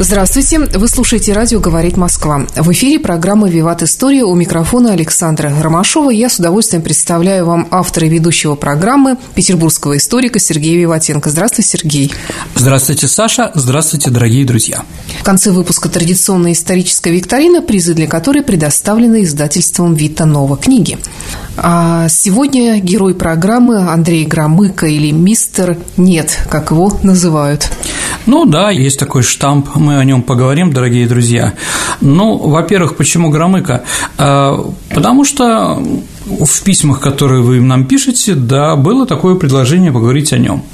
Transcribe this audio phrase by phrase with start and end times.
[0.00, 2.46] Здравствуйте, вы слушаете радио «Говорит Москва».
[2.56, 6.10] В эфире программа «Виват История» у микрофона Александра Ромашова.
[6.10, 11.30] Я с удовольствием представляю вам автора и ведущего программы петербургского историка Сергея Виватенко.
[11.30, 12.12] Здравствуй, Сергей.
[12.56, 13.52] Здравствуйте, Саша.
[13.54, 14.82] Здравствуйте, дорогие друзья.
[15.20, 20.98] В конце выпуска традиционная историческая викторина, призы для которой предоставлены издательством «Вита Нова» книги.
[21.56, 27.70] А сегодня герой программы Андрей Громыко или мистер Нет, как его называют.
[28.26, 31.52] Ну да, есть такой штамп, мы о нем поговорим, дорогие друзья.
[32.00, 33.84] Ну, во-первых, почему Громыко?
[34.16, 35.78] А, потому что
[36.26, 40.64] в письмах, которые вы нам пишете, да, было такое предложение поговорить о нем.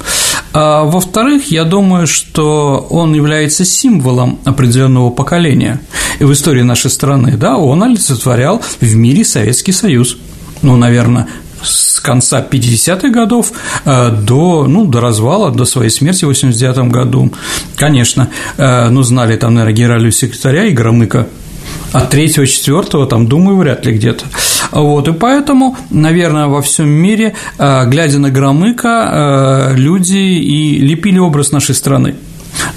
[0.53, 5.81] А во-вторых, я думаю, что он является символом определенного поколения.
[6.19, 10.17] И в истории нашей страны, да, он олицетворял в мире Советский Союз.
[10.61, 11.27] Ну, наверное,
[11.63, 13.51] с конца 50-х годов
[13.85, 17.31] э, до, ну, до развала, до своей смерти в 89 году.
[17.75, 21.27] Конечно, э, ну, знали там, наверное, генерального секретаря и Громыка,
[21.93, 24.25] от третьего, четвертого, там, думаю, вряд ли где-то.
[24.71, 31.51] Вот, и поэтому, наверное, во всем мире, э, глядя на Громыка, люди и лепили образ
[31.51, 32.15] нашей страны.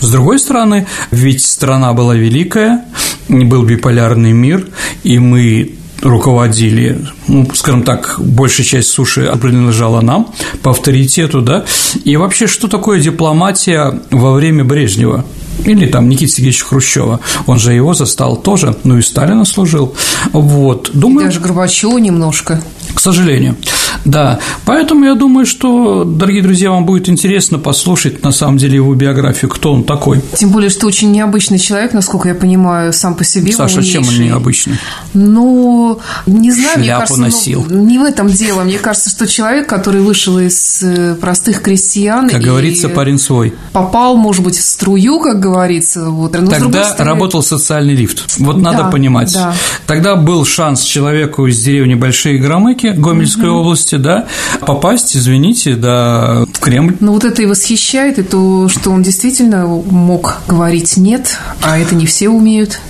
[0.01, 2.85] С другой стороны, ведь страна была великая,
[3.29, 4.67] был биполярный мир,
[5.03, 5.75] и мы
[6.05, 10.29] руководили, ну, скажем так, большая часть суши принадлежала нам
[10.63, 11.65] по авторитету, да,
[12.05, 15.25] и вообще, что такое дипломатия во время Брежнева?
[15.65, 19.95] Или там Никита Сергеевича Хрущева, он же его застал тоже, ну и Сталина служил,
[20.33, 21.27] вот, думаю…
[21.27, 22.63] И даже Горбачева немножко.
[22.93, 23.57] К сожалению.
[24.05, 28.95] Да, поэтому я думаю, что, дорогие друзья, вам будет интересно послушать, на самом деле, его
[28.95, 30.21] биографию, кто он такой.
[30.35, 33.53] Тем более, что очень необычный человек, насколько я понимаю, сам по себе.
[33.53, 33.93] Саша, умнейший.
[33.93, 34.79] чем он необычный?
[35.15, 37.67] Ну, не знаю, Шляпу мне кажется, ну, носил.
[37.69, 38.63] Ну, не в этом дело.
[38.63, 42.29] Мне кажется, что человек, который вышел из э, простых крестьян…
[42.29, 43.55] Как говорится, парень свой.
[43.73, 46.11] Попал, может быть, в струю, как говорится.
[46.11, 46.39] Вот.
[46.39, 47.11] Но Тогда стороны...
[47.11, 48.25] работал социальный лифт.
[48.39, 49.33] Вот да, надо понимать.
[49.33, 49.55] Да.
[49.87, 53.61] Тогда был шанс человеку из деревни Большие Громыки Гомельской угу.
[53.61, 54.27] области можете, да,
[54.61, 56.97] попасть, извините, да, в Кремль.
[57.01, 61.95] Ну, вот это и восхищает, и то, что он действительно мог говорить «нет», а это
[61.95, 62.81] не все умеют.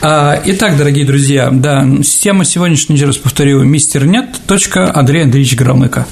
[0.00, 4.26] А, итак, дорогие друзья, да, тема сегодняшней, еще раз повторю, мистер нет.
[4.94, 6.06] Андрей Андреевич Громыко.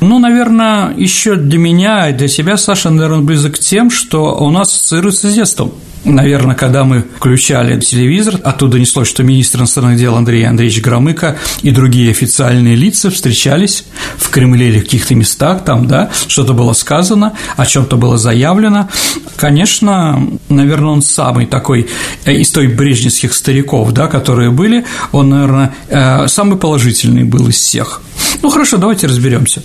[0.00, 4.68] Ну, наверное, еще для меня, для себя Саша, наверное, близок к тем, что у нас
[4.68, 5.72] ассоциируется с детством.
[6.06, 11.72] Наверное, когда мы включали телевизор, оттуда неслось, что министр иностранных дел Андрей Андреевич Громыко и
[11.72, 13.84] другие официальные лица встречались
[14.16, 18.18] в Кремле или в каких-то местах, там, да, что-то было сказано, о чем то было
[18.18, 18.88] заявлено.
[19.34, 21.88] Конечно, наверное, он самый такой
[22.24, 27.56] э, из той брежневских стариков, да, которые были, он, наверное, э, самый положительный был из
[27.56, 28.00] всех.
[28.42, 29.62] Ну хорошо, давайте разберемся.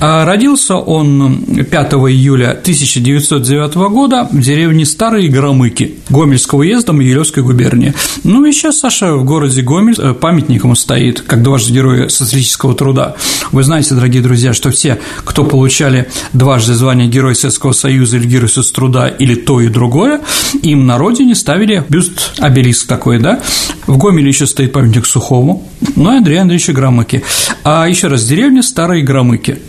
[0.00, 7.94] А, родился он 5 июля 1909 года в деревне Старые Громыки Гомельского уезда Могилевской губернии.
[8.24, 12.74] Ну и сейчас Саша в городе Гомель э, памятник ему стоит, как дважды героя социалистического
[12.74, 13.16] труда.
[13.52, 18.48] Вы знаете, дорогие друзья, что все, кто получали дважды звание Герой Советского Союза или Герой
[18.72, 20.20] труда или то и другое,
[20.62, 23.40] им на родине ставили бюст, обелиск такой, да.
[23.86, 27.22] В Гомеле еще стоит памятник Сухому, ну и Андрею Андреевичу Громыке.
[27.64, 29.60] А еще раз, деревня Старые Громыки.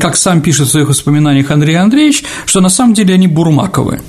[0.00, 4.00] Как сам пишет в своих воспоминаниях Андрей Андреевич, что на самом деле они Бурмаковы.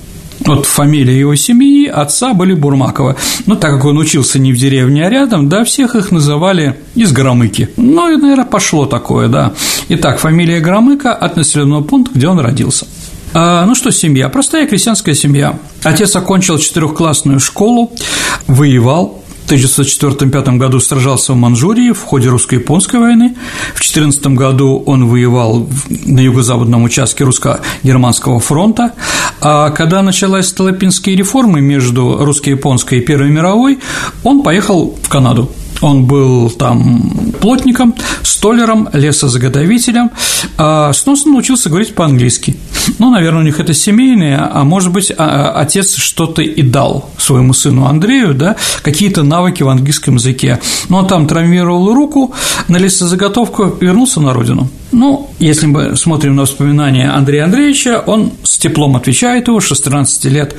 [0.44, 3.16] Вот фамилия его семьи, отца были Бурмаковы.
[3.46, 7.12] Но так как он учился не в деревне, а рядом, да, всех их называли из
[7.12, 7.68] Громыки.
[7.76, 9.52] Ну, и, наверное, пошло такое, да.
[9.88, 12.86] Итак, фамилия Громыка от населенного пункта, где он родился.
[13.34, 14.28] А, ну что, семья?
[14.28, 15.58] Простая крестьянская семья.
[15.82, 17.92] Отец окончил четырехклассную школу,
[18.46, 23.36] воевал, 1904-1905 году сражался в Манчжурии в ходе русско-японской войны.
[23.74, 28.92] В 1914 году он воевал на юго-западном участке русско-германского фронта.
[29.40, 33.78] А когда началась Столыпинские реформы между русско-японской и Первой мировой,
[34.22, 35.50] он поехал в Канаду.
[35.82, 40.10] Он был там плотником, столером, лесозаготовителем,
[40.56, 42.56] а сносно научился говорить по-английски.
[42.98, 47.52] Ну, наверное, у них это семейное, а может быть, а, отец что-то и дал своему
[47.52, 50.60] сыну Андрею, да, какие-то навыки в английском языке.
[50.88, 52.34] Но он там травмировал руку
[52.68, 54.68] на лесозаготовку, вернулся на родину.
[54.92, 59.80] Ну, если мы смотрим на воспоминания Андрея Андреевича, он с теплом отвечает его, что с
[59.80, 60.54] 13 лет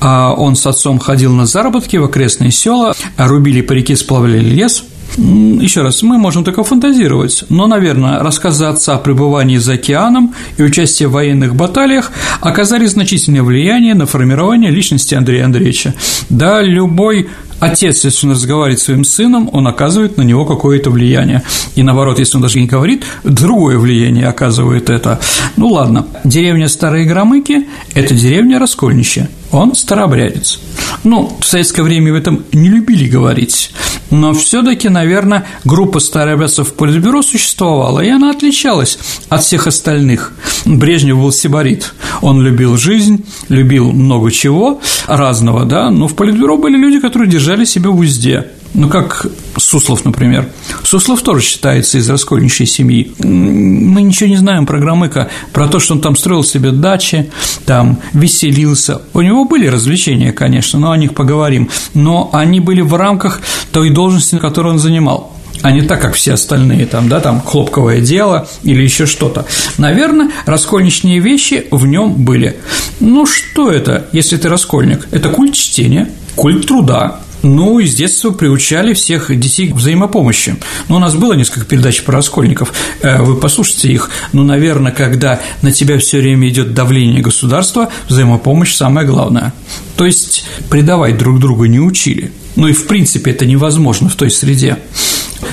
[0.00, 4.84] а, он с отцом ходил на заработки в окрестные села, рубили по реке, сплавляли лес–
[5.16, 10.62] еще раз, мы можем только фантазировать, но, наверное, рассказы отца о пребывании за океаном и
[10.62, 15.94] участие в военных баталиях оказали значительное влияние на формирование личности Андрея Андреевича.
[16.28, 17.28] Да, любой
[17.60, 21.42] отец, если он разговаривает с своим сыном, он оказывает на него какое-то влияние.
[21.76, 25.20] И наоборот, если он даже не говорит, другое влияние оказывает это.
[25.56, 30.60] Ну ладно, деревня Старые Громыки– это деревня Раскольнище, он старообрядец.
[31.04, 33.70] Ну, в советское время в этом не любили говорить,
[34.10, 38.98] но все таки наверное, группа старообрядцев в Политбюро существовала, и она отличалась
[39.28, 40.32] от всех остальных.
[40.64, 46.76] Брежнев был сибарит, он любил жизнь, любил много чего разного, да, но в Политбюро были
[46.76, 48.46] люди, которые держали себя в узде.
[48.74, 49.26] Ну, как
[49.56, 50.48] Суслов, например.
[50.82, 53.12] Суслов тоже считается из раскольничьей семьи.
[53.20, 57.30] Мы ничего не знаем про Громыка, про то, что он там строил себе дачи,
[57.66, 59.02] там веселился.
[59.12, 61.70] У него были развлечения, конечно, но о них поговорим.
[61.94, 63.40] Но они были в рамках
[63.72, 65.30] той должности, которую он занимал
[65.62, 69.46] а не так, как все остальные, там, да, там хлопковое дело или еще что-то.
[69.78, 72.56] Наверное, раскольничные вещи в нем были.
[73.00, 75.08] Ну, что это, если ты раскольник?
[75.10, 80.56] Это культ чтения, культ труда, ну, и с детства приучали всех детей к взаимопомощи.
[80.88, 84.10] Ну, у нас было несколько передач про раскольников, э, вы послушайте их.
[84.32, 89.52] Ну, наверное, когда на тебя все время идет давление государства, взаимопомощь самое главное.
[89.96, 92.32] То есть предавать друг друга не учили.
[92.56, 94.78] Ну и в принципе это невозможно в той среде.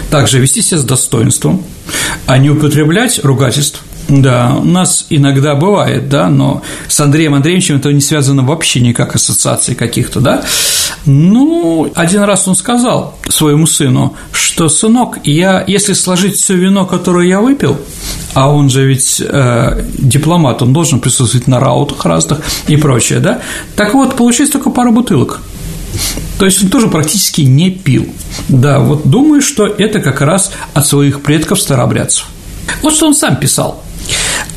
[0.09, 1.63] Также вести себя с достоинством,
[2.25, 7.93] а не употреблять ругательств, да, у нас иногда бывает, да, но с Андреем Андреевичем это
[7.93, 10.43] не связано вообще никак ассоциаций каких-то, да.
[11.05, 17.29] Ну, один раз он сказал своему сыну, что, сынок, я, если сложить все вино, которое
[17.29, 17.79] я выпил,
[18.33, 23.39] а он же ведь э, дипломат, он должен присутствовать на раутах разных и прочее, да,
[23.77, 25.39] так вот, получилось только пару бутылок.
[26.37, 28.07] То есть он тоже практически не пил.
[28.49, 32.25] Да, вот думаю, что это как раз от своих предков старообрядцев.
[32.81, 33.83] Вот что он сам писал.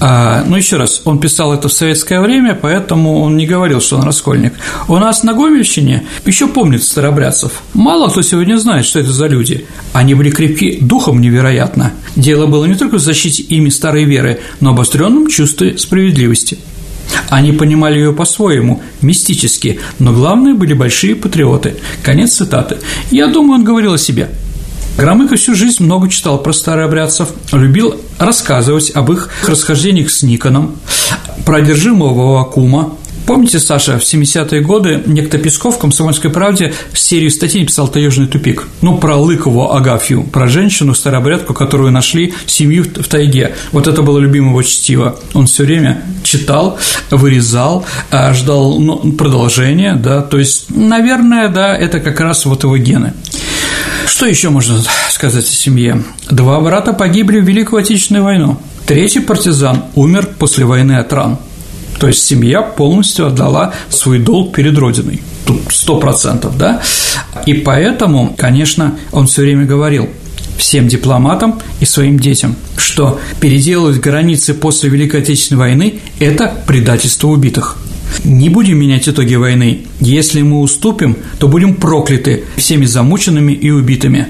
[0.01, 3.97] А, ну, еще раз, он писал это в советское время, поэтому он не говорил, что
[3.97, 4.55] он раскольник.
[4.89, 7.63] У нас на Гомельщине еще помнят старобрядцев.
[7.73, 9.67] Мало кто сегодня знает, что это за люди.
[9.93, 11.93] Они были крепки духом невероятно.
[12.17, 16.59] Дело было не только в защите ими старой веры, но обостренном чувстве справедливости.
[17.29, 21.77] Они понимали ее по-своему, мистически, но главное были большие патриоты.
[22.03, 22.79] Конец цитаты.
[23.11, 24.31] Я думаю, он говорил о себе–
[24.97, 30.77] Громыко всю жизнь много читал про старообрядцев, любил рассказывать об их расхождениях с Никоном,
[31.45, 32.97] про одержимого Вакума,
[33.27, 38.69] Помните, Саша, в 70-е годы некто Песков в «Комсомольской правде» серию статей написал «Таежный тупик».
[38.83, 43.55] Ну, про Лыкову Агафью, про женщину, старообрядку, которую нашли семью в тайге.
[43.73, 45.19] Вот это было любимое его чтиво.
[45.33, 46.79] Он все время читал,
[47.11, 52.77] вырезал, а, ждал ну, продолжения, да, то есть, наверное, да, это как раз вот его
[52.77, 53.15] гены.
[54.07, 56.03] Что еще можно сказать о семье?
[56.31, 58.59] Два брата погибли в Великую Отечественную войну.
[58.87, 61.39] Третий партизан умер после войны от ран.
[61.99, 65.23] То есть семья полностью отдала свой долг перед Родиной.
[65.47, 66.83] Тут сто процентов, да?
[67.47, 70.09] И поэтому, конечно, он все время говорил
[70.59, 77.79] всем дипломатам и своим детям, что переделывать границы после Великой Отечественной войны– это предательство убитых.
[78.23, 79.87] Не будем менять итоги войны.
[80.01, 84.29] Если мы уступим, то будем прокляты всеми замученными и убитыми.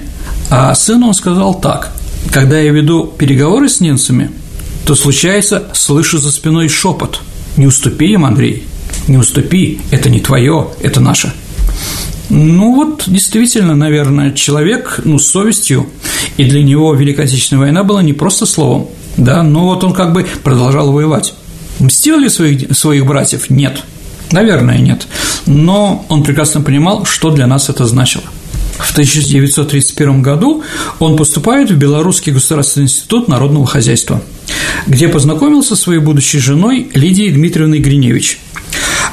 [0.50, 1.92] А сыну он сказал так.
[2.30, 4.30] Когда я веду переговоры с немцами,
[4.86, 7.20] то случается, слышу за спиной шепот.
[7.56, 8.64] Не уступи им, Андрей,
[9.08, 11.32] не уступи, это не твое, это наше.
[12.30, 15.86] Ну вот, действительно, наверное, человек, ну, с совестью,
[16.36, 20.12] и для него Великая Отечественная война была не просто словом, да, но вот он как
[20.12, 21.34] бы продолжал воевать.
[21.84, 23.50] Мстил ли своих, своих братьев?
[23.50, 23.82] Нет.
[24.32, 25.06] Наверное, нет.
[25.44, 28.24] Но он прекрасно понимал, что для нас это значило.
[28.78, 30.64] В 1931 году
[30.98, 34.22] он поступает в Белорусский государственный институт народного хозяйства,
[34.86, 38.40] где познакомился со своей будущей женой Лидией Дмитриевной Гриневич,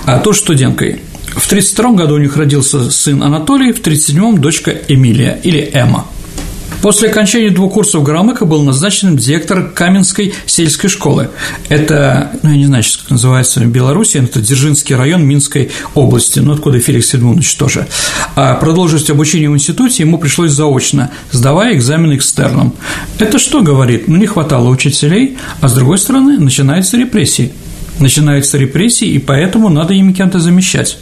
[0.06, 1.02] а то студенткой.
[1.28, 6.08] В 1932 году у них родился сын Анатолий, в 1937– дочка Эмилия или Эмма–
[6.82, 11.30] После окончания двух курсов Громыка был назначен директор Каменской сельской школы.
[11.70, 16.54] Это, ну, я не знаю, как называется в Беларуси, это Дзержинский район Минской области, ну,
[16.54, 17.88] откуда Феликс Сидмунович тоже.
[18.36, 22.74] А продолжить обучение в институте ему пришлось заочно, сдавая экзамен экстерном.
[23.20, 24.08] Это что говорит?
[24.08, 27.52] Ну, не хватало учителей, а с другой стороны, начинаются репрессии.
[28.00, 30.98] Начинаются репрессии, и поэтому надо ими кем-то замещать.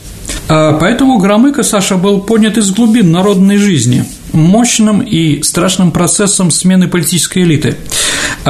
[0.48, 6.88] А поэтому Громыко, Саша, был поднят из глубин народной жизни– мощным и страшным процессом смены
[6.88, 7.78] политической элиты.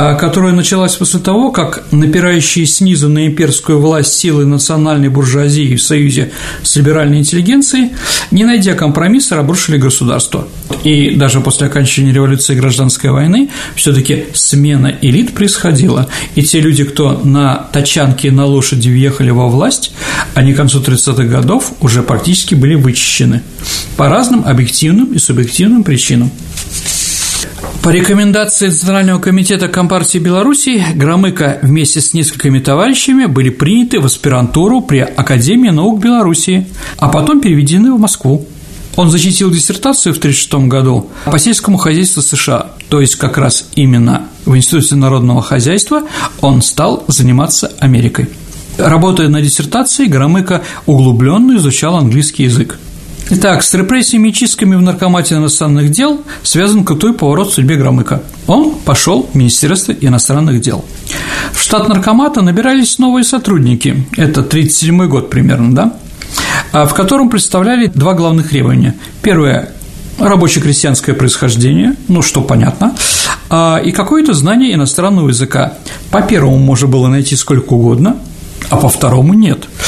[0.02, 5.82] А, которая началась после того, как напирающие снизу на имперскую власть силы национальной буржуазии в
[5.82, 6.32] союзе
[6.64, 7.90] с либеральной интеллигенцией,
[8.32, 10.48] не найдя компромисса, разрушили государство.
[10.86, 16.62] И даже после окончания революции и гражданской войны все таки смена элит происходила, и те
[16.62, 19.92] люди, кто на тачанке на лошади въехали во власть,
[20.34, 23.42] они к концу 30-х годов уже практически были вычищены
[23.98, 26.32] по разным объективным и субъективным причинам.
[27.82, 34.82] По рекомендации Центрального комитета Компартии Беларуси Громыко вместе с несколькими товарищами были приняты в аспирантуру
[34.82, 36.68] при Академии наук Беларуси,
[36.98, 38.46] а потом переведены в Москву.
[38.96, 44.28] Он защитил диссертацию в 1936 году по сельскому хозяйству США, то есть как раз именно
[44.46, 46.04] в Институте народного хозяйства
[46.42, 48.30] он стал заниматься Америкой.
[48.78, 52.78] Работая на диссертации, Громыко углубленно изучал английский язык.
[53.32, 58.24] Итак, с репрессиями и чистками в наркомате иностранных дел связан крутой поворот в судьбе Громыка.
[58.48, 60.84] Он пошел в Министерство иностранных дел.
[61.54, 65.94] В штат наркомата набирались новые сотрудники, это 1937 год примерно, да,
[66.72, 68.96] а в котором представляли два главных требования.
[69.22, 69.70] Первое–
[70.20, 72.96] рабоче-крестьянское происхождение, ну, что понятно,
[73.50, 75.76] а, и какое-то знание иностранного языка.
[76.12, 78.18] По первому можно было найти сколько угодно,
[78.70, 79.68] а по второму– нет–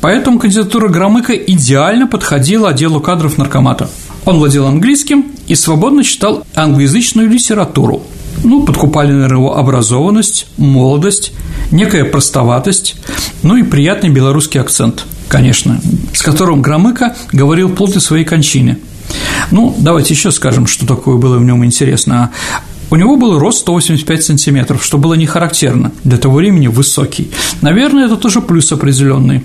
[0.00, 3.90] Поэтому кандидатура Громыка идеально подходила отделу кадров наркомата.
[4.24, 8.02] Он владел английским и свободно читал англоязычную литературу.
[8.44, 11.32] Ну, подкупали, наверное, его образованность, молодость,
[11.70, 12.96] некая простоватость,
[13.42, 15.80] ну и приятный белорусский акцент, конечно,
[16.12, 18.78] с которым Громыко говорил вплоть своей кончины.
[19.50, 22.30] Ну, давайте еще скажем, что такое было в нем интересно.
[22.90, 27.30] У него был рост 185 сантиметров, что было не характерно для того времени высокий.
[27.60, 29.42] Наверное, это тоже плюс определенный.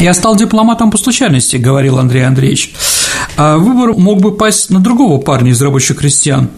[0.00, 2.72] «Я стал дипломатом по случайности»,– говорил Андрей Андреевич.
[3.36, 6.50] «А выбор мог бы пасть на другого парня из рабочих крестьян,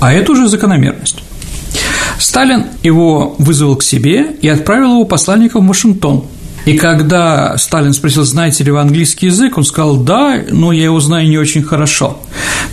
[0.00, 1.22] а это уже закономерность».
[2.18, 6.24] Сталин его вызвал к себе и отправил его посланником в Вашингтон–
[6.64, 11.00] и когда Сталин спросил, знаете ли вы английский язык, он сказал, да, но я его
[11.00, 12.20] знаю не очень хорошо.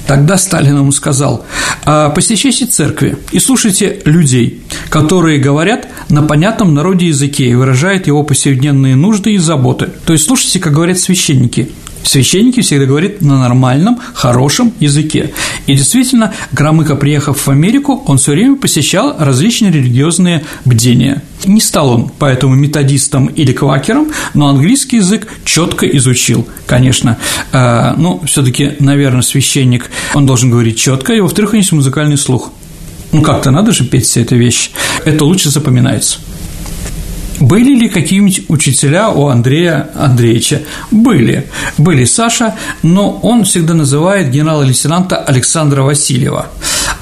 [0.06, 1.46] Тогда Сталин ему сказал,
[1.86, 8.24] «А, посещайте церкви и слушайте людей, которые говорят на понятном народе языке и выражают его
[8.24, 9.89] повседневные нужды и заботы.
[10.06, 11.72] То есть слушайте, как говорят священники,
[12.08, 15.34] Священники всегда говорят на нормальном, хорошем языке.
[15.66, 21.22] И действительно, Громыко, приехав в Америку, он все время посещал различные религиозные бдения.
[21.46, 27.18] Не стал он поэтому методистом или квакером, но английский язык четко изучил, конечно.
[27.52, 32.18] А, ну, все-таки, наверное, священник, он должен говорить четко, и, во-вторых, у него есть музыкальный
[32.18, 32.54] слух.
[33.12, 34.72] Ну, как-то надо же петь все эти вещи.
[35.04, 36.20] Это лучше запоминается.
[37.39, 40.62] Были ли какие-нибудь учителя у Андрея Андреевича?
[40.91, 41.48] Были.
[41.77, 46.48] Были Саша, но он всегда называет генерала-лейтенанта Александра Васильева.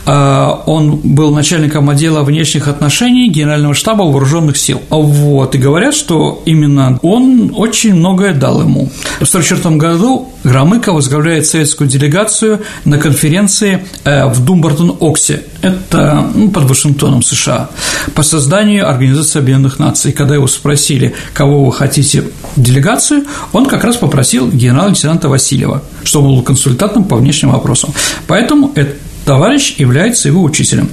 [0.06, 4.82] А, он был начальником отдела внешних отношений Генерального штаба Вооруженных сил.
[4.90, 8.90] Вот, и говорят, что именно он очень многое дал ему.
[9.20, 16.66] В 1944 году Громыко возглавляет советскую делегацию на конференции э, в Думбартон-Оксе, это ну, под
[16.66, 17.72] Вашингтоном, США,
[18.14, 20.12] по созданию Организации Объединенных Наций.
[20.12, 26.28] Когда его спросили, кого вы хотите в делегацию, он как раз попросил генерала-лейтенанта Васильева, чтобы
[26.28, 27.92] был консультантом по внешним вопросам.
[28.28, 28.94] Поэтому это
[29.25, 30.89] товарищ является его учителем.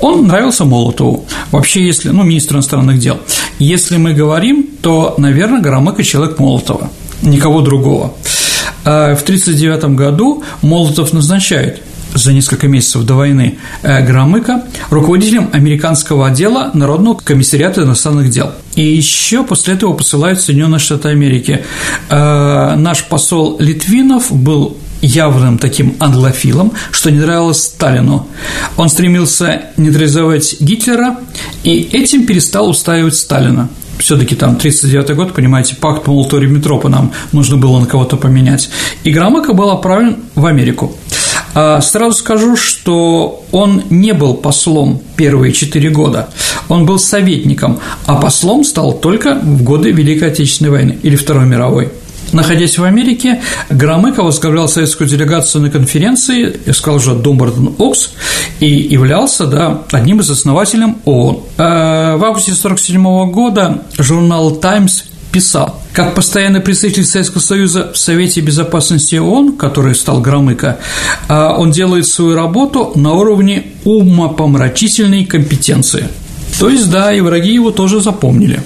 [0.00, 1.26] Он нравился Молотову.
[1.50, 3.18] Вообще, если, ну, министр иностранных дел.
[3.58, 6.90] Если мы говорим, то, наверное, Громыко– человек Молотова,
[7.22, 8.14] никого другого.
[8.84, 11.82] А в 1939 году Молотов назначает
[12.14, 18.52] за несколько месяцев до войны э, Громыка руководителем американского отдела Народного комиссариата иностранных дел.
[18.74, 21.64] И еще после этого посылают в Соединенные Штаты Америки.
[22.08, 28.28] Э, наш посол Литвинов был явным таким англофилом, что не нравилось Сталину.
[28.76, 31.18] Он стремился нейтрализовать Гитлера
[31.64, 33.68] и этим перестал устраивать Сталина.
[33.98, 38.68] Все-таки там 39 год, понимаете, пакт Молотова-Риббентропа нам нужно было на кого-то поменять.
[39.04, 40.96] И Громыко был отправлен в Америку.
[41.54, 46.28] А сразу скажу, что он не был послом первые четыре года,
[46.68, 51.90] он был советником, а послом стал только в годы Великой Отечественной войны или Второй мировой.
[52.32, 53.40] Находясь в Америке,
[53.70, 58.10] Громыко возглавлял советскую делегацию на конференции, сказал уже Думбартон Окс,
[58.60, 61.40] и являлся да, одним из основателей ООН.
[61.58, 65.04] А в августе 1947 года журнал «Таймс»
[65.36, 70.78] писал, как постоянный представитель Советского Союза в Совете Безопасности ООН, который стал Громыко,
[71.28, 76.08] а, он делает свою работу на уровне умопомрачительной компетенции.
[76.58, 78.62] То есть, да, и враги его тоже запомнили.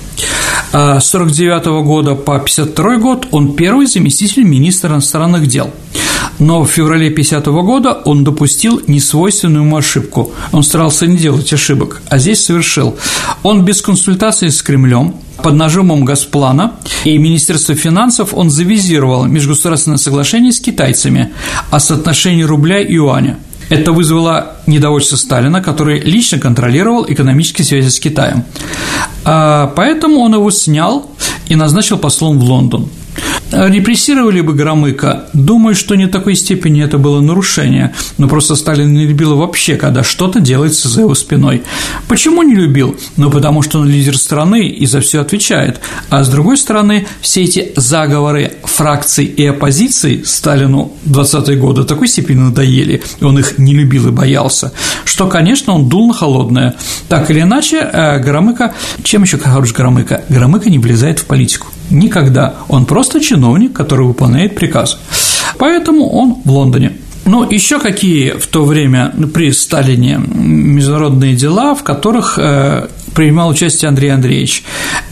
[0.73, 5.71] А с 49 года по 52 год он первый заместитель министра иностранных дел.
[6.39, 10.33] Но в феврале 50 года он допустил несвойственную ему ошибку.
[10.53, 12.97] Он старался не делать ошибок, а здесь совершил.
[13.43, 20.53] Он без консультации с Кремлем под нажимом Газплана и Министерства финансов он завизировал межгосударственное соглашение
[20.53, 21.33] с китайцами
[21.71, 23.39] о соотношении рубля и юаня.
[23.71, 28.45] Это вызвало недовольство Сталина, который лично контролировал экономические связи с Китаем.
[29.25, 31.09] А поэтому он его снял
[31.49, 32.89] и назначил послом в Лондон.
[33.53, 35.25] Репрессировали бы Громыка?
[35.33, 40.05] Думаю, что не такой степени это было нарушение, но просто Сталин не любил вообще, когда
[40.05, 41.63] что-то делается за его спиной.
[42.07, 42.97] Почему не любил?
[43.17, 45.81] Ну, потому что он лидер страны и за все отвечает.
[46.11, 52.07] А с другой стороны, все эти заговоры фракций и оппозиции Сталину в 20-е годы такой
[52.07, 54.73] степени надоели, и он их не любил и боялся,
[55.05, 56.77] что, конечно, он дул на холодное.
[57.09, 60.23] Так или иначе, э, Громыко, чем еще хорош Громыко?
[60.29, 61.67] Громыко не влезает в политику.
[61.91, 62.55] Никогда.
[62.69, 64.99] Он просто чиновник, который выполняет приказ.
[65.59, 66.93] Поэтому он в Лондоне.
[67.27, 73.89] Ну, еще какие в то время при Сталине международные дела, в которых э, принимал участие
[73.89, 74.65] Андрей Андреевич.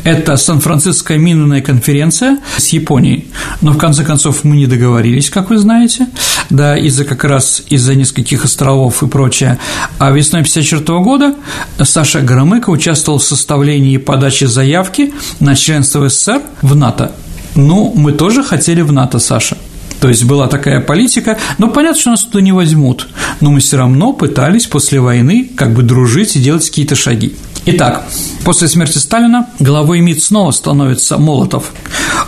[0.04, 3.26] Это Сан-Франциская минная конференция с Японией,
[3.60, 6.06] но в конце концов мы не договорились, как вы знаете,
[6.50, 9.58] да, из-за как раз из-за нескольких островов и прочее.
[9.98, 11.34] А весной 1954 года
[11.82, 17.12] Саша Громыко участвовал в составлении и подаче заявки на членство СССР в НАТО.
[17.54, 19.56] Ну, мы тоже хотели в НАТО, Саша.
[20.00, 23.08] То есть была такая политика, но понятно, что нас туда не возьмут,
[23.40, 27.34] но мы все равно пытались после войны как бы дружить и делать какие-то шаги.
[27.70, 28.02] Итак,
[28.44, 31.72] после смерти Сталина главой МИД снова становится Молотов.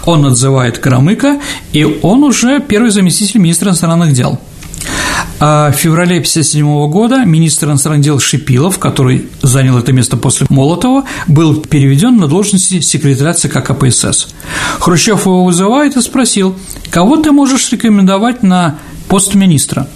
[0.04, 1.40] Он отзывает Громыка,
[1.72, 4.38] и он уже первый заместитель министра иностранных дел.
[5.38, 11.06] А в феврале 1957 года министр иностранных дел Шипилов, который занял это место после Молотова,
[11.26, 14.34] был переведен на должность секретаря ЦК КПСС.
[14.78, 16.54] Хрущев его вызывает и спросил,
[16.90, 18.78] кого ты можешь рекомендовать на
[19.08, 19.88] пост министра?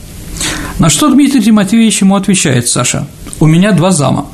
[0.79, 3.07] На что Дмитрий Тимофеевич ему отвечает, Саша,
[3.41, 4.29] у меня два зама.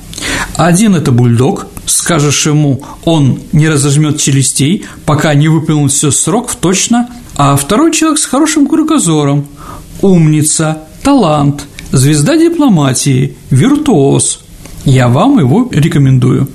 [0.61, 7.09] Один– это бульдог, скажешь ему, он не разожмет челюстей, пока не выполнил все срок точно,
[7.35, 9.47] а второй человек с хорошим кругозором,
[10.03, 14.41] умница, талант, звезда дипломатии, виртуоз.
[14.85, 16.47] Я вам его рекомендую.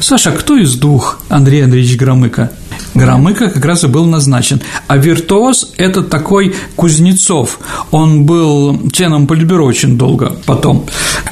[0.00, 2.50] Саша, кто из двух Андрей Андреевич Громыко?
[2.94, 4.60] Громыко как раз и был назначен.
[4.86, 7.58] А виртуоз– это такой Кузнецов.
[7.90, 10.86] Он был членом Политбюро очень долго потом.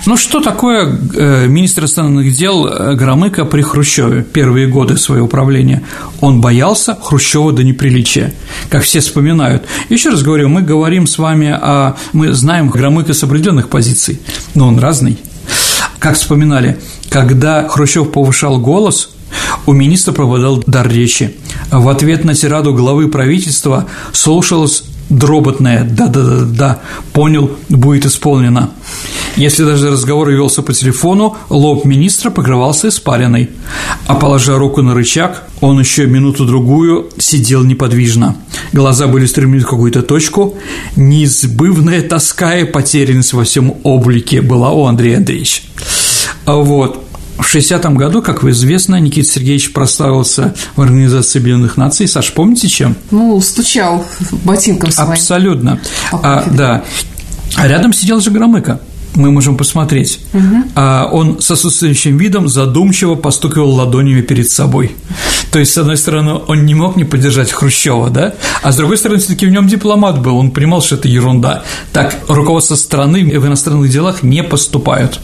[0.07, 5.83] Ну, что такое э, министр иностранных дел э, Громыко при Хрущеве первые годы своего правления?
[6.21, 8.33] Он боялся Хрущева до неприличия,
[8.71, 9.65] как все вспоминают.
[9.89, 11.97] Еще раз говорю, мы говорим с вами о…
[12.13, 14.21] Мы знаем Громыко с определенных позиций,
[14.55, 15.19] но он разный.
[15.99, 16.79] Как вспоминали,
[17.11, 19.11] когда Хрущев повышал голос,
[19.67, 21.37] у министра пропадал дар речи.
[21.71, 26.79] В ответ на тираду главы правительства слушалось дроботное «да-да-да-да»,
[27.13, 28.71] понял, будет исполнено.
[29.37, 33.51] Если даже разговор велся по телефону, лоб министра покрывался испариной,
[34.07, 38.37] а положа руку на рычаг, он еще минуту-другую сидел неподвижно.
[38.73, 40.57] Глаза были стремлены в какую-то точку,
[40.95, 45.63] неизбывная тоска и потерянность во всем облике была у Андрея Андреевича.
[46.57, 47.05] Вот.
[47.39, 52.07] В 60-м году, как вы известно, Никита Сергеевич прославился в Организации Объединенных Наций.
[52.07, 52.97] Саш, помните чем?
[53.11, 54.05] Ну, стучал
[54.45, 55.13] ботинком своим.
[55.13, 55.81] Абсолютно.
[56.13, 56.85] А, да.
[57.57, 58.81] А рядом сидел же Громыко
[59.15, 60.21] мы можем посмотреть.
[60.33, 60.57] Угу.
[60.77, 64.95] А он с отсутствующим видом задумчиво постукивал ладонями перед собой.
[65.51, 68.99] То есть, с одной стороны, он не мог не поддержать Хрущева, да, а с другой
[68.99, 71.65] стороны, все-таки в нем дипломат был, он понимал, что это ерунда.
[71.93, 75.21] Так руководство страны в иностранных делах не поступают.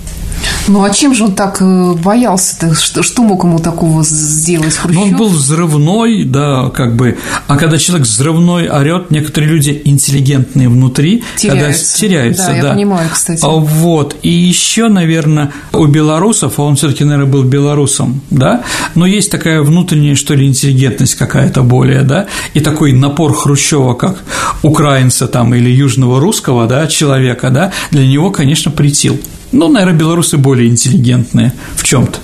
[0.68, 2.74] Ну а чем же он так э, боялся-то?
[2.74, 5.00] Что, что мог ему такого сделать Хрущев?
[5.00, 7.18] Ну, он был взрывной, да, как бы.
[7.46, 11.92] А когда человек взрывной орет, некоторые люди интеллигентные внутри, теряются.
[11.92, 12.52] когда теряются, да.
[12.52, 12.68] да.
[12.68, 13.40] я понимаю, кстати.
[13.42, 14.16] А вот.
[14.22, 18.62] И еще, наверное, у белорусов, а он все-таки, наверное, был белорусом, да,
[18.94, 24.24] но есть такая внутренняя, что ли, интеллигентность какая-то более, да, и такой напор Хрущева, как
[24.62, 29.20] украинца там или южного русского, да, человека, да, для него, конечно, притил.
[29.52, 32.18] Ну, наверное, белорусы более интеллигентные в чем то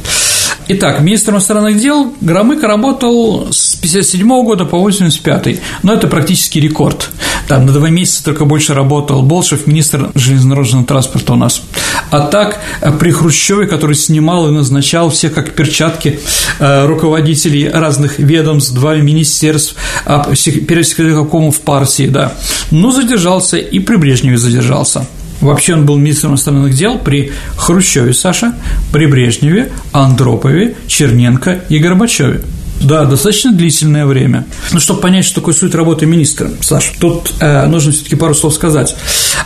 [0.68, 7.10] Итак, министром иностранных дел Громыко работал с 57 года по 85 но это практически рекорд.
[7.48, 11.62] Там на два месяца только больше работал Болшев, министр железнодорожного транспорта у нас.
[12.10, 12.60] А так,
[13.00, 16.20] при Хрущеве, который снимал и назначал всех как перчатки
[16.60, 19.74] э, руководителей разных ведомств, два министерств,
[20.06, 20.32] а
[20.66, 22.34] первый секретарь в партии, да,
[22.70, 25.06] ну, задержался и при Брежневе задержался.
[25.42, 28.54] Вообще он был министром иностранных дел при Хрущеве Саша,
[28.92, 32.40] при Брежневе, Андропове, Черненко и Горбачеве.
[32.80, 34.46] Да, достаточно длительное время.
[34.72, 38.34] Ну, чтобы понять, что такое суть работы министра, Саш, тут э, нужно все таки пару
[38.34, 38.96] слов сказать.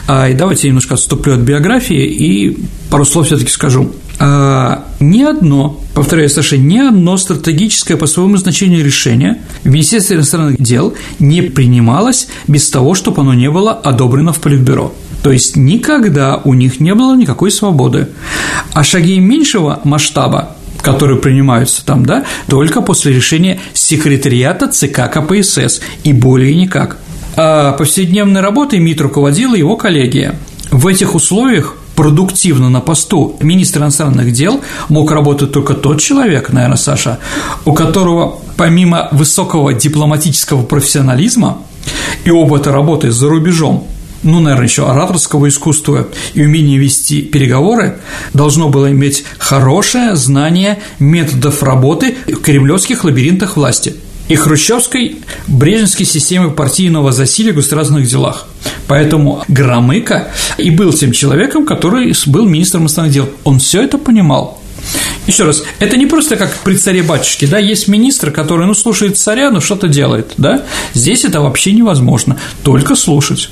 [0.06, 2.58] А, и давайте я немножко отступлю от биографии и
[2.90, 3.92] пару слов все таки скажу.
[4.18, 10.60] А, ни одно, повторяю, Саша, ни одно стратегическое по своему значению решение в Министерстве иностранных
[10.60, 14.94] дел не принималось без того, чтобы оно не было одобрено в Политбюро.
[15.26, 18.10] То есть никогда у них не было никакой свободы.
[18.74, 20.50] А шаги меньшего масштаба
[20.82, 26.98] которые принимаются там, да, только после решения секретариата ЦК КПСС и более никак.
[27.36, 30.38] А повседневной работой МИД руководила его коллегия.
[30.70, 36.76] В этих условиях продуктивно на посту министра иностранных дел мог работать только тот человек, наверное,
[36.76, 37.18] Саша,
[37.64, 41.58] у которого помимо высокого дипломатического профессионализма
[42.24, 43.88] и опыта работы за рубежом
[44.22, 47.98] ну, наверное, еще ораторского искусства и умения вести переговоры,
[48.32, 53.96] должно было иметь хорошее знание методов работы в кремлевских лабиринтах власти
[54.28, 58.48] и хрущевской брежневской системы партийного засилия в государственных делах.
[58.88, 63.28] Поэтому Громыко и был тем человеком, который был министром иностранных дел.
[63.44, 64.60] Он все это понимал.
[65.26, 69.50] Еще раз, это не просто как при царе-батюшке, да, есть министр, который, ну, слушает царя,
[69.50, 73.48] но что-то делает, да, здесь это вообще невозможно, только слушать.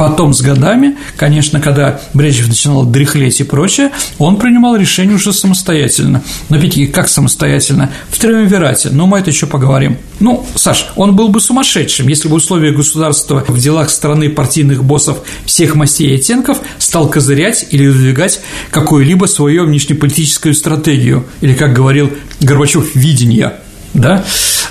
[0.00, 6.22] Потом с годами, конечно, когда Брежнев начинал дряхлеть и прочее, он принимал решение уже самостоятельно.
[6.48, 7.90] Но опять как самостоятельно?
[8.08, 9.98] В триумвирате, но мы это еще поговорим.
[10.18, 15.18] Ну, Саш, он был бы сумасшедшим, если бы условия государства в делах страны партийных боссов
[15.44, 22.10] всех мастей и оттенков стал козырять или выдвигать какую-либо свою внешнеполитическую стратегию, или, как говорил
[22.40, 23.52] Горбачев, видение,
[23.92, 24.24] да?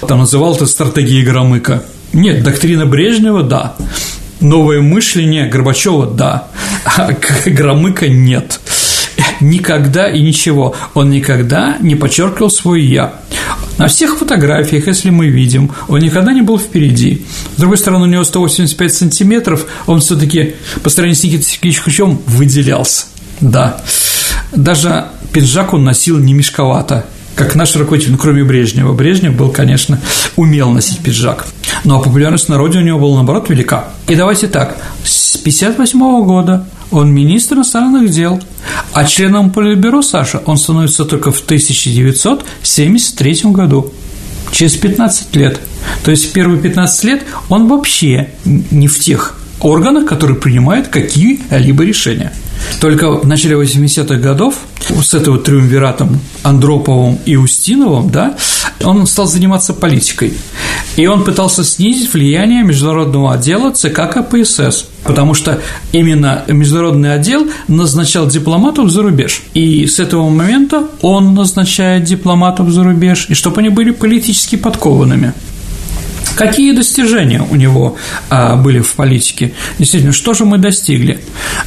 [0.08, 1.84] Там называл это стратегией Громыка.
[2.14, 3.76] Нет, доктрина Брежнева– да.
[4.40, 6.48] Новое мышление Горбачева– да,
[6.86, 7.10] а
[7.46, 8.60] Громыка– нет.
[9.42, 10.76] Никогда и ничего.
[10.94, 13.14] Он никогда не подчеркивал свой «я».
[13.78, 17.26] На всех фотографиях, если мы видим, он никогда не был впереди.
[17.56, 22.20] С другой стороны, у него 185 сантиметров, он все таки по сравнению с Никитой Сергеевичем
[22.28, 23.06] выделялся.
[23.40, 23.82] Да.
[24.54, 28.92] Даже пиджак он носил не мешковато, как наш руководитель, ну, кроме Брежнева.
[28.92, 30.02] Брежнев был, конечно,
[30.36, 31.46] умел носить пиджак.
[31.84, 33.90] Ну, а популярность в народе у него была, наоборот, велика.
[34.08, 38.42] И давайте так, с 58 года он министр иностранных дел,
[38.94, 43.94] а членом Политбюро, Саша, он становится только в 1973 году,
[44.52, 45.60] через 15 лет.
[46.04, 52.32] То есть первые 15 лет он вообще не в тех органах, которые принимают какие-либо решения.
[52.80, 58.38] Только в начале 80-х годов с этого триумвиратом Андроповым и Устиновым, да,
[58.84, 60.34] он стал заниматься политикой.
[60.96, 68.28] И он пытался снизить влияние международного отдела ЦК КПСС, потому что именно международный отдел назначал
[68.28, 69.42] дипломатов за рубеж.
[69.54, 75.34] И с этого момента он назначает дипломатов за рубеж, и чтобы они были политически подкованными.
[76.40, 77.98] Какие достижения у него
[78.30, 79.52] а, были в политике?
[79.78, 81.20] Действительно, что же мы достигли?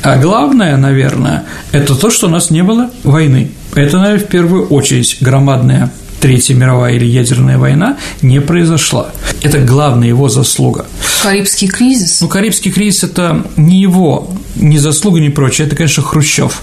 [0.02, 3.50] А главное, наверное, это то, что у нас не было войны.
[3.74, 9.10] Это, наверное, в первую очередь громадная Третья мировая или ядерная война не произошла.
[9.42, 10.86] Это главная его заслуга.
[11.22, 12.22] Карибский кризис?
[12.22, 16.62] Ну, Карибский кризис– это не его, не заслуга, не прочее, это, конечно, Хрущев.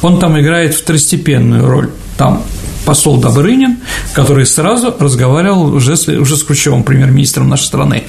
[0.00, 1.90] Он там играет второстепенную роль.
[2.16, 2.42] Там
[2.84, 3.78] посол Добрынин,
[4.12, 8.04] который сразу разговаривал уже с, уже с Хрущевым, премьер-министром нашей страны.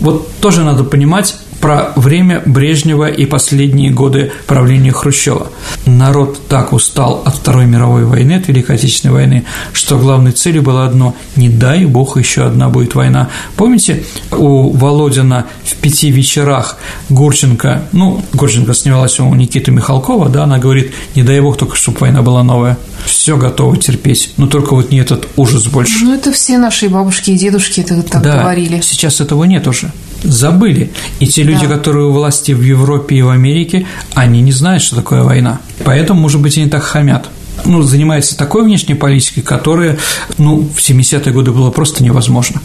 [0.00, 5.48] Вот тоже надо понимать, про время Брежнева и последние годы правления Хрущева.
[5.84, 10.84] Народ так устал от Второй мировой войны, от Великой Отечественной войны, что главной целью было
[10.84, 13.30] одно– не дай бог еще одна будет война.
[13.56, 16.76] Помните, у Володина в пяти вечерах
[17.08, 21.98] Гурченко, ну, Гурченко снималась у Никиты Михалкова, да, она говорит, не дай бог только, чтобы
[21.98, 22.78] война была новая.
[23.06, 26.04] Все готовы терпеть, но только вот не этот ужас больше.
[26.04, 28.80] Ну, это все наши бабушки и дедушки это так да, говорили.
[28.82, 29.90] сейчас этого нет уже
[30.30, 30.90] забыли.
[31.20, 31.74] И те люди, да.
[31.74, 35.60] которые у власти в Европе и в Америке, они не знают, что такое война.
[35.84, 37.28] Поэтому, может быть, они так хамят
[37.64, 39.98] ну, занимается такой внешней политикой, которая,
[40.38, 42.60] ну, в 70-е годы было просто невозможно.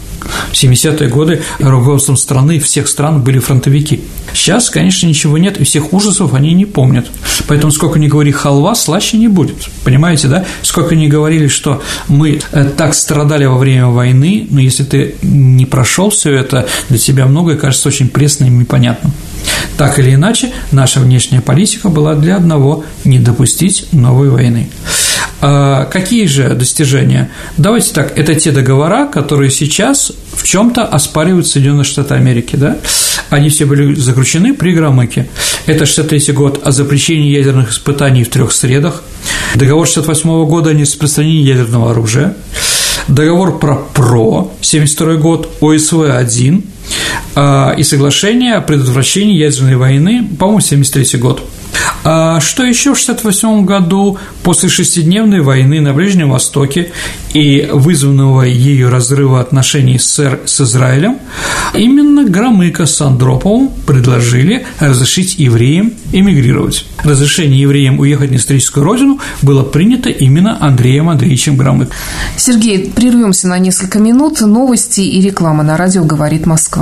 [0.50, 4.02] В 70-е годы руководством страны всех стран были фронтовики.
[4.32, 7.10] Сейчас, конечно, ничего нет, и всех ужасов они не помнят.
[7.48, 9.68] Поэтому сколько ни говори халва, слаще не будет.
[9.84, 10.44] Понимаете, да?
[10.62, 15.66] Сколько ни говорили, что мы э, так страдали во время войны, но если ты не
[15.66, 19.12] прошел все это, для тебя многое кажется очень пресным и непонятным.
[19.76, 24.70] Так или иначе, наша внешняя политика была для одного– не допустить новой войны.
[25.44, 27.28] А какие же достижения?
[27.56, 32.78] Давайте так, это те договора, которые сейчас в чем-то оспаривают Соединенные Штаты Америки, да?
[33.28, 35.28] Они все были заключены при Громыке.
[35.66, 39.02] Это 63 год о запрещении ядерных испытаний в трех средах,
[39.56, 42.36] договор 68 года о нераспространении ядерного оружия,
[43.08, 46.72] договор про ПРО, 72 год, ОСВ-1 а,
[47.36, 51.42] и соглашение о предотвращении ядерной войны, по-моему, 73 год.
[52.04, 56.92] А что еще в 1968 году, после шестидневной войны на Ближнем Востоке
[57.32, 61.18] и вызванного ею разрыва отношений СССР с Израилем,
[61.74, 66.86] именно Громыко с Андроповым предложили разрешить евреям эмигрировать.
[67.04, 71.92] Разрешение евреям уехать на историческую родину было принято именно Андреем Андреевичем Громыко.
[72.36, 74.40] Сергей, прервемся на несколько минут.
[74.40, 76.81] Новости и реклама на радио «Говорит Москва».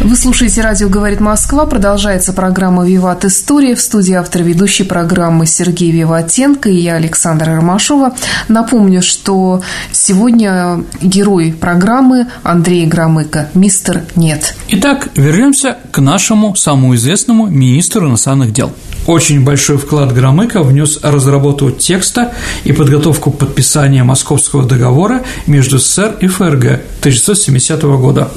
[0.00, 1.64] Вы слушаете «Радио говорит Москва».
[1.66, 3.74] Продолжается программа «Виват История».
[3.74, 8.14] В студии автор ведущей программы Сергей Виватенко и я, Александра Ромашова.
[8.48, 14.54] Напомню, что сегодня герой программы Андрей Громыко, мистер Нет.
[14.68, 18.72] Итак, вернемся к нашему самому известному министру иностранных дел.
[19.06, 22.32] Очень большой вклад Громыко внес разработку текста
[22.64, 26.64] и подготовку подписания Московского договора между СССР и ФРГ
[27.00, 28.30] 1970 года.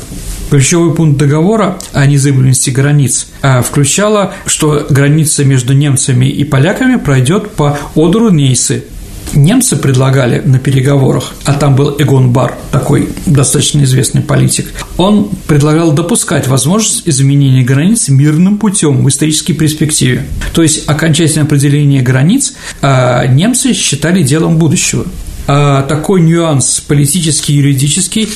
[0.50, 7.52] Ключевой пункт договора о незыблемости границ а, включало, что граница между немцами и поляками пройдет
[7.52, 8.86] по Одеру Нейсы,
[9.34, 15.92] Немцы предлагали на переговорах, а там был Эгон Бар, такой достаточно известный политик, он предлагал
[15.92, 20.26] допускать возможность изменения границ мирным путем в исторической перспективе.
[20.54, 25.06] То есть окончательное определение границ а, немцы считали делом будущего.
[25.48, 28.30] А, такой нюанс политический, юридический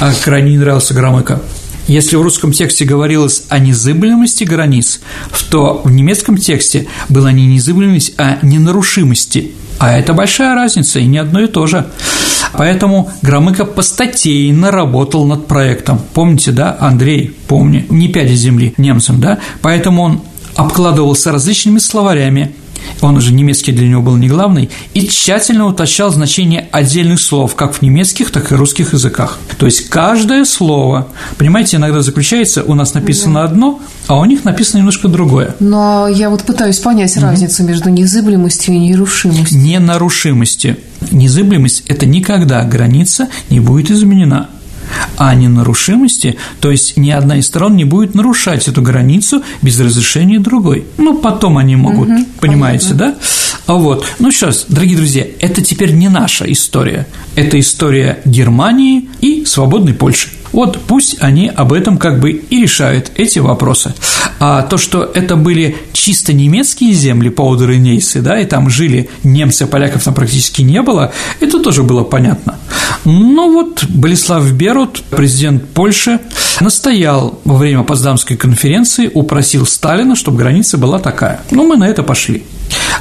[0.00, 1.42] а, крайне не нравился Громыко.
[1.88, 5.00] Если в русском тексте говорилось о незыблемости границ,
[5.50, 9.50] то в немецком тексте была не незыблемость, а ненарушимости.
[9.78, 11.86] А это большая разница, и не одно и то же.
[12.52, 16.00] Поэтому Громыко постатейно работал над проектом.
[16.14, 19.38] Помните, да, Андрей, помни, не пяди земли немцам, да?
[19.60, 20.20] Поэтому он
[20.54, 22.54] обкладывался различными словарями,
[23.00, 27.74] он уже немецкий для него был не главный, и тщательно уточнял значение отдельных слов, как
[27.74, 29.38] в немецких, так и русских языках.
[29.58, 33.44] То есть каждое слово, понимаете, иногда заключается, у нас написано да.
[33.44, 35.54] одно, а у них написано немножко другое.
[35.60, 37.26] Но я вот пытаюсь понять угу.
[37.26, 39.58] разницу между незыблемостью и нерушимостью.
[39.58, 40.76] Ненарушимостью.
[41.10, 44.48] Незыблемость– это никогда граница не будет изменена
[45.16, 50.38] а ненарушимости, то есть ни одна из сторон не будет нарушать эту границу без разрешения
[50.38, 50.84] другой.
[50.98, 53.06] Ну, потом они могут, угу, понимаете, понятно.
[53.12, 53.18] да?
[53.66, 59.44] А вот, ну сейчас, дорогие друзья, это теперь не наша история, это история Германии и
[59.44, 60.28] свободной Польши.
[60.52, 63.94] Вот пусть они об этом как бы и решают эти вопросы.
[64.38, 69.08] А то, что это были чисто немецкие земли Паудер и Нейсы, да, и там жили
[69.22, 72.58] немцы, поляков там практически не было, это тоже было понятно.
[73.04, 76.20] Но вот Болеслав Берут, президент Польши,
[76.62, 81.42] настоял во время Поздамской конференции, упросил Сталина, чтобы граница была такая.
[81.50, 82.44] Ну, мы на это пошли.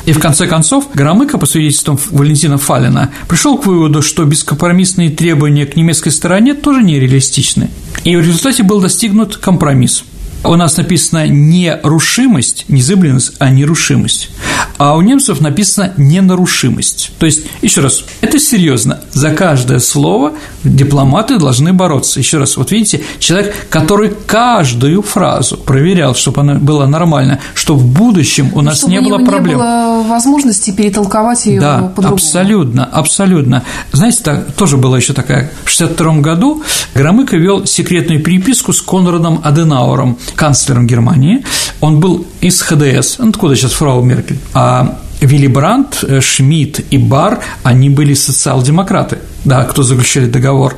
[0.05, 5.65] И в конце концов Громыко, по свидетельствам Валентина Фалина, пришел к выводу, что бескомпромиссные требования
[5.65, 7.69] к немецкой стороне тоже нереалистичны.
[8.03, 10.03] И в результате был достигнут компромисс
[10.43, 14.29] у нас написано нерушимость, незыблемость, а нерушимость.
[14.77, 17.11] А у немцев написано ненарушимость.
[17.19, 19.01] То есть, еще раз, это серьезно.
[19.11, 22.19] За каждое слово дипломаты должны бороться.
[22.19, 27.85] Еще раз, вот видите, человек, который каждую фразу проверял, чтобы она была нормальна, чтобы в
[27.85, 29.57] будущем у нас чтобы не было проблем.
[29.57, 32.15] Не было возможности перетолковать ее да, по-другому.
[32.15, 33.63] абсолютно, абсолютно.
[33.91, 35.51] Знаете, так, тоже была еще такая.
[35.63, 41.43] В 1962 году Громыко вел секретную переписку с Конрадом Аденауром, канцлером Германии.
[41.79, 43.19] Он был из ХДС.
[43.19, 44.39] Ну, откуда сейчас фрау Меркель?
[44.53, 50.75] А Вилли Брандт, э, Шмидт и Бар, они были социал-демократы, да, кто заключали договор.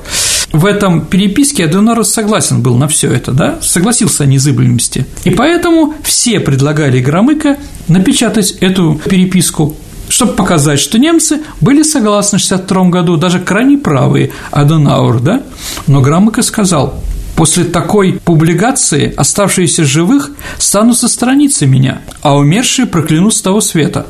[0.51, 5.05] В этом переписке Аденор согласен был на все это, да, согласился о незыблемости.
[5.23, 9.75] И поэтому все предлагали Громыко напечатать эту переписку
[10.09, 15.41] чтобы показать, что немцы были согласны в 1962 году, даже крайне правые, Аденаур, да?
[15.87, 17.01] Но Громыко сказал,
[17.35, 24.05] После такой публикации оставшиеся живых станут со страницы меня, а умершие проклянут с того света.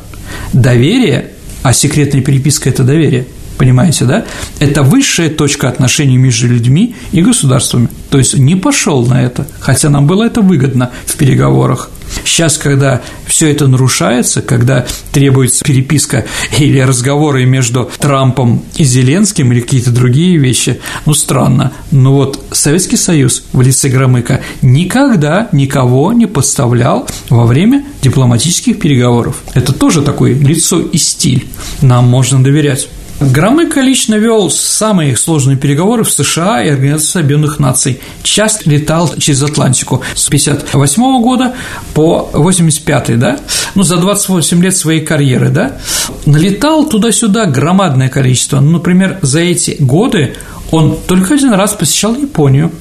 [0.51, 1.31] Доверие,
[1.62, 4.25] а секретная переписка– это доверие, Понимаете, да?
[4.59, 7.89] Это высшая точка отношений между людьми и государствами.
[8.09, 11.89] То есть не пошел на это, хотя нам было это выгодно в переговорах.
[12.25, 16.25] Сейчас, когда все это нарушается, когда требуется переписка
[16.57, 21.71] или разговоры между Трампом и Зеленским или какие-то другие вещи, ну странно.
[21.91, 29.41] Но вот Советский Союз в лице Громыка никогда никого не подставлял во время дипломатических переговоров.
[29.53, 31.47] Это тоже такое лицо и стиль.
[31.81, 32.87] Нам можно доверять.
[33.31, 38.01] Громыко лично вел самые сложные переговоры в США и Организации Объединенных Наций.
[38.21, 41.55] Часто летал через Атлантику с 58 года
[41.93, 43.39] по 85 да?
[43.75, 45.77] Ну, за 28 лет своей карьеры, да?
[46.25, 48.59] Налетал туда-сюда громадное количество.
[48.59, 50.36] Ну, например, за эти годы
[50.71, 52.71] он только один раз посещал Японию,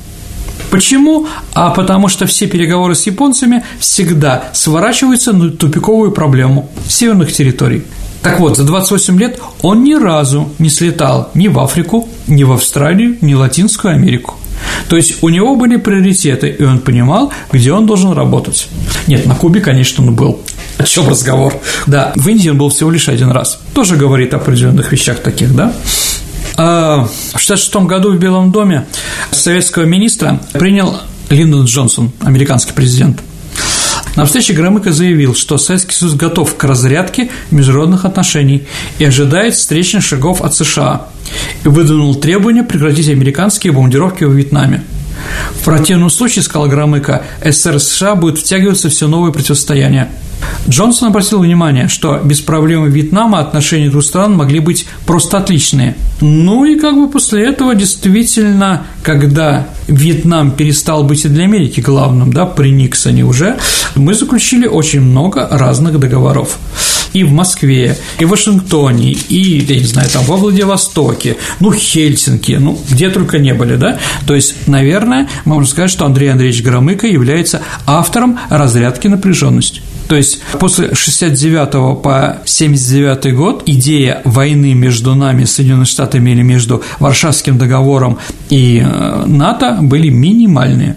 [0.71, 1.27] Почему?
[1.53, 7.85] А потому что все переговоры с японцами всегда сворачиваются на тупиковую проблему северных территорий.
[8.23, 12.53] Так вот, за 28 лет он ни разу не слетал ни в Африку, ни в
[12.53, 14.37] Австралию, ни в Латинскую Америку.
[14.89, 18.69] То есть у него были приоритеты, и он понимал, где он должен работать.
[19.09, 20.41] Нет, на Кубе, конечно, он был.
[20.79, 21.55] О чем разговор?
[21.87, 23.61] Да, в Индии он был всего лишь один раз.
[23.75, 25.75] Тоже говорит о определенных вещах таких, да?
[26.57, 28.87] А в 1966 году в Белом доме
[29.31, 33.21] советского министра принял Линдон Джонсон, американский президент–
[34.17, 38.65] на встрече Громыко заявил, что Советский Союз готов к разрядке международных отношений
[38.99, 41.09] и ожидает встречных шагов от США,
[41.65, 44.83] и выдвинул требование прекратить американские бомбардировки в Вьетнаме.
[45.61, 50.11] В противном случае, сказал Громыко, СССР США будет втягиваться все новые противостояния.
[50.69, 55.97] Джонсон обратил внимание, что без проблемы Вьетнама отношения двух стран могли быть просто отличные.
[56.21, 62.33] Ну и как бы после этого действительно, когда Вьетнам перестал быть и для Америки главным,
[62.33, 63.59] да, при Никсоне уже,
[63.95, 66.59] мы заключили очень много разных договоров
[67.13, 72.53] и в Москве, и в Вашингтоне, и, я не знаю, там во Владивостоке, ну, Хельсинки,
[72.53, 73.99] ну, где только не были, да?
[74.27, 79.83] То есть, наверное, мы можем сказать, что Андрей Андреевич Громыко является автором разрядки напряженности.
[80.09, 86.83] То есть после 69 по 79 год идея войны между нами, Соединенными Штатами или между
[86.99, 88.19] Варшавским договором
[88.51, 90.97] и э, НАТО были минимальные.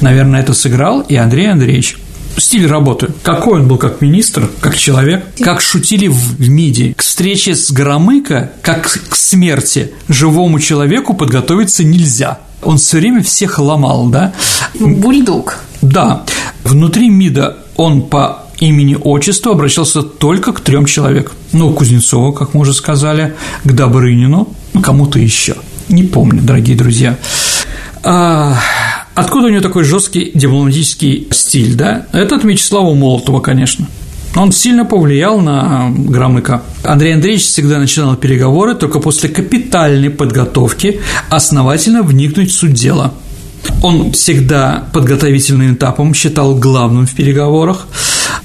[0.00, 1.98] Наверное, это сыграл и Андрей Андреевич
[2.36, 3.08] стиль работы.
[3.22, 6.94] Какой он был как министр, как человек, как шутили в МИДе.
[6.94, 12.38] К встрече с Громыко, как к смерти живому человеку подготовиться нельзя.
[12.62, 14.32] Он все время всех ломал, да?
[14.78, 15.58] Бульдог.
[15.80, 16.24] Да.
[16.64, 21.34] Внутри МИДа он по имени отчеству обращался только к трем человекам.
[21.52, 24.48] Ну, Кузнецову, как мы уже сказали, к Добрынину,
[24.82, 25.56] кому-то еще.
[25.88, 27.18] Не помню, дорогие друзья.
[28.04, 28.56] А,
[29.14, 32.06] откуда у него такой жесткий дипломатический стиль, да?
[32.12, 33.86] Это от Вячеслава Молотова, конечно.
[34.34, 36.62] Он сильно повлиял на Громыка.
[36.84, 43.12] Андрей Андреевич всегда начинал переговоры только после капитальной подготовки основательно вникнуть в суть дела–
[43.82, 47.86] он всегда подготовительным этапом считал главным в переговорах,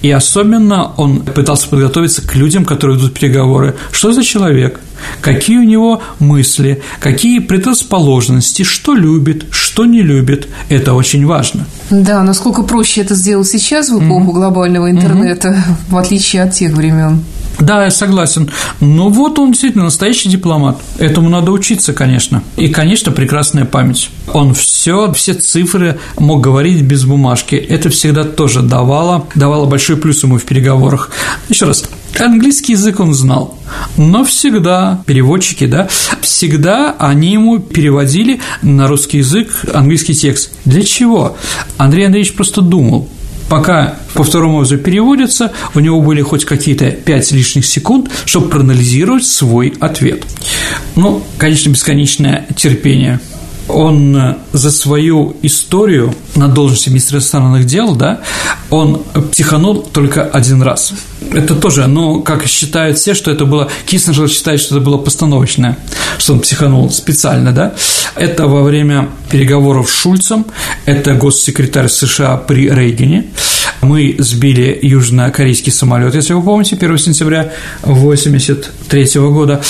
[0.02, 3.76] и особенно он пытался подготовиться к людям, которые ведут переговоры.
[3.92, 4.80] Что за человек?
[5.22, 10.48] Какие у него мысли, какие предрасположенности, что любит, что не любит.
[10.70, 11.66] Это очень важно.
[11.90, 14.34] Да, насколько проще это сделать сейчас в эпоху mm-hmm.
[14.34, 15.90] глобального интернета, mm-hmm.
[15.90, 17.22] в отличие от тех времен.
[17.60, 18.52] Да, я согласен.
[18.80, 20.80] Но вот он действительно настоящий дипломат.
[21.00, 22.44] Этому надо учиться, конечно.
[22.56, 24.10] И, конечно, прекрасная память.
[24.34, 27.56] Он все, все цифры мог говорить без бумажки.
[27.56, 31.12] Это всегда тоже давало, давало большой плюс ему в переговорах.
[31.50, 31.84] Еще раз,
[32.20, 33.58] Английский язык он знал,
[33.96, 35.88] но всегда переводчики, да,
[36.22, 40.52] всегда они ему переводили на русский язык английский текст.
[40.66, 41.38] Для чего?
[41.78, 43.08] Андрей Андреевич просто думал,
[43.50, 49.26] пока по второму разу переводится, у него были хоть какие-то пять лишних секунд, чтобы проанализировать
[49.26, 50.24] свой ответ.
[50.96, 53.20] Ну, конечно, бесконечное терпение–
[53.68, 58.22] он за свою историю на должности министра иностранных дел, да,
[58.70, 60.94] он психанул только один раз.
[61.34, 65.78] Это тоже, ну, как считают все, что это было, Киссинджер считает, что это было постановочное,
[66.18, 67.74] что он психанул специально, да.
[68.16, 70.46] Это во время переговоров с Шульцем,
[70.86, 73.26] это госсекретарь США при Рейгене,
[73.82, 79.62] мы сбили южнокорейский самолет, если вы помните, 1 сентября 1983 года.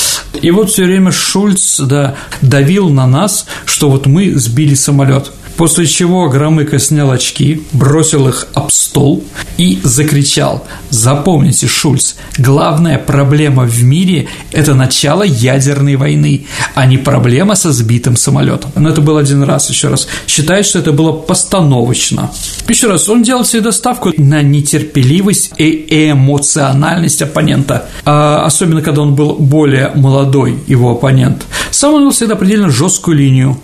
[0.42, 5.32] И вот все время Шульц да, давил на нас, что вот мы сбили самолет.
[5.58, 9.24] После чего Громыко снял очки, бросил их об стол
[9.58, 17.56] и закричал «Запомните, Шульц, главная проблема в мире– это начало ядерной войны, а не проблема
[17.56, 18.72] со сбитым самолетом».
[18.76, 20.08] Но это был один раз, еще раз.
[20.28, 22.32] Считает, что это было постановочно.
[22.68, 29.14] Еще раз, он делал всегда ставку на нетерпеливость и эмоциональность оппонента, а особенно когда он
[29.14, 31.46] был более молодой, его оппонент.
[31.70, 33.58] Сам он вел всегда предельно жесткую линию,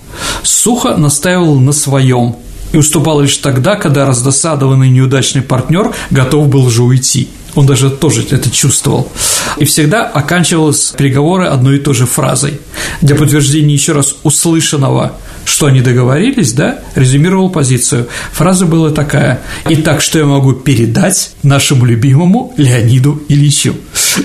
[0.43, 2.35] сухо настаивал на своем
[2.73, 7.29] и уступал лишь тогда, когда раздосадованный неудачный партнер готов был же уйти.
[7.55, 9.11] Он даже тоже это чувствовал.
[9.57, 12.59] И всегда оканчивалось переговоры одной и той же фразой.
[13.01, 15.13] Для подтверждения еще раз услышанного,
[15.45, 18.07] что они договорились, да, резюмировал позицию.
[18.31, 23.75] Фраза была такая «Итак, что я могу передать нашему любимому Леониду Ильичу?»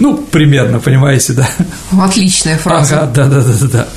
[0.01, 1.49] Ну, примерно, понимаете, да?
[1.93, 3.03] Отличная фраза.
[3.03, 3.89] Ага, да-да-да-да.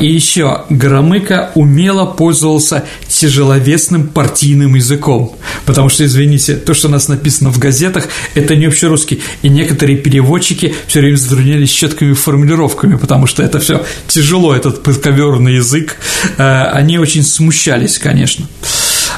[0.00, 2.84] И еще Громыко умело пользовался
[3.18, 8.66] тяжеловесным партийным языком, потому что, извините, то, что у нас написано в газетах, это не
[8.66, 14.84] общерусский, и некоторые переводчики все время затруднялись четкими формулировками, потому что это все тяжело, этот
[14.84, 15.96] подковерный язык,
[16.36, 18.46] э, они очень смущались, конечно.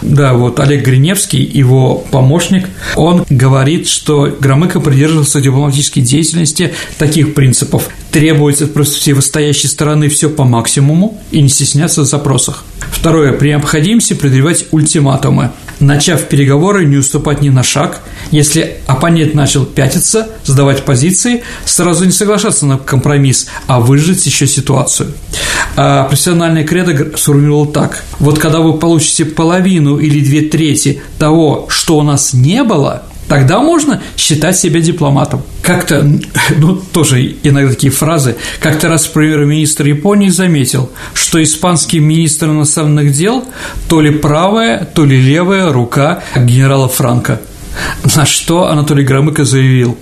[0.03, 7.88] Да, вот Олег Гриневский, его помощник, он говорит, что Громыко придерживался дипломатической деятельности таких принципов.
[8.11, 12.64] Требовать от противостоящей стороны все по максимуму и не стесняться в запросах.
[12.90, 13.32] Второе.
[13.32, 15.51] При необходимости предъявлять ультиматумы.
[15.78, 18.01] Начав переговоры, не уступать ни на шаг.
[18.30, 25.12] Если оппонент начал пятиться, сдавать позиции, сразу не соглашаться на компромисс, а выжить еще ситуацию.
[25.76, 28.03] А профессиональный кредо сформулировал так.
[28.18, 33.61] Вот когда вы получите половину или две трети того, что у нас не было, тогда
[33.61, 35.43] можно считать себя дипломатом.
[35.62, 36.05] Как-то,
[36.57, 43.45] ну, тоже иногда такие фразы, как-то раз премьер-министр Японии заметил, что испанский министр иностранных дел
[43.88, 47.41] то ли правая, то ли левая рука генерала Франка.
[48.16, 49.97] На что Анатолий Громыко заявил,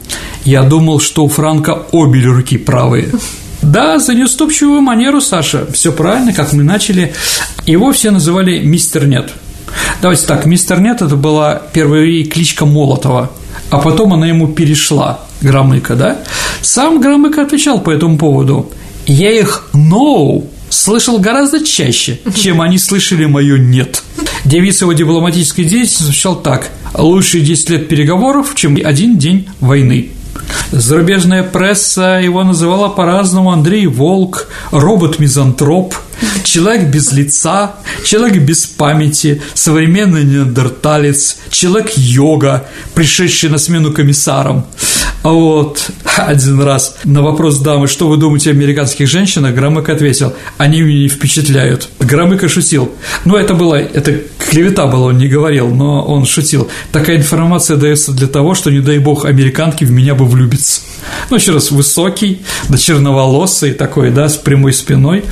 [0.45, 3.11] я думал, что у Франка обе руки правые.
[3.61, 7.13] Да, за неуступчивую манеру, Саша, все правильно, как мы начали.
[7.67, 9.33] Его все называли «Мистер Нет».
[10.01, 13.31] Давайте так, «Мистер Нет»– это была первая кличка Молотова,
[13.71, 16.19] а потом она ему перешла, Громыко, да?
[16.63, 18.71] Сам Громыко отвечал по этому поводу.
[19.07, 24.03] «Я их «no» слышал гораздо чаще, чем они слышали мое «нет».
[24.45, 30.11] Девиз его дипломатической деятельности звучал так «Лучше 10 лет переговоров, чем один день войны».
[30.71, 35.95] Зарубежная пресса его называла по-разному Андрей Волк, робот-мизантроп,
[36.45, 44.67] человек без лица, человек без памяти, современный неандерталец, человек-йога, пришедший на смену комиссарам.
[45.23, 50.33] А вот один раз на вопрос дамы, что вы думаете о американских женщинах, Громыко ответил,
[50.59, 51.89] они меня не впечатляют.
[51.99, 52.93] Громыко шутил.
[53.25, 56.71] Ну, это было, это клевета была, он не говорил, но он шутил.
[56.93, 60.83] Такая информация дается для того, что, не дай бог, американки в меня бы влюбиться.
[61.31, 65.25] Ну, еще раз, высокий, да черноволосый такой, да, с прямой спиной.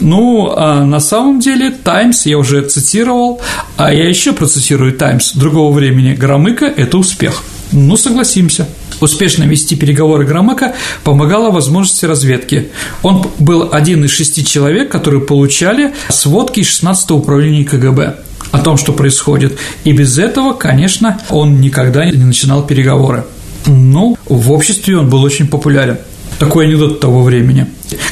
[0.00, 0.21] Ну,
[0.56, 3.40] а на самом деле «Таймс» я уже цитировал,
[3.76, 6.14] а я еще процитирую «Таймс» другого времени.
[6.14, 7.42] Громыко– это успех.
[7.72, 8.68] Ну, согласимся.
[9.00, 12.68] Успешно вести переговоры Громыка помогала возможности разведки.
[13.02, 18.16] Он был один из шести человек, которые получали сводки из 16-го управления КГБ
[18.52, 19.58] о том, что происходит.
[19.84, 23.24] И без этого, конечно, он никогда не начинал переговоры.
[23.66, 25.98] Ну, в обществе он был очень популярен.
[26.38, 27.66] Такой анекдот того времени.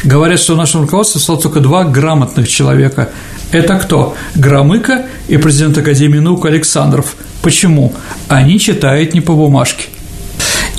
[0.05, 3.11] Говорят, что в нашем руководстве стало только два грамотных человека.
[3.53, 4.15] Это кто?
[4.35, 7.17] Громыко и президент Академии наук Александров.
[7.43, 7.93] Почему?
[8.29, 9.87] Они читают не по бумажке.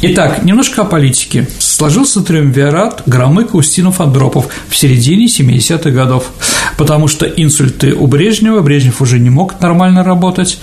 [0.04, 1.48] Итак, немножко о политике.
[1.60, 6.32] Сложился триумвират Громыко, Устинов, Андропов в середине 70-х годов,
[6.76, 10.58] потому что инсульты у Брежнева, Брежнев уже не мог нормально работать,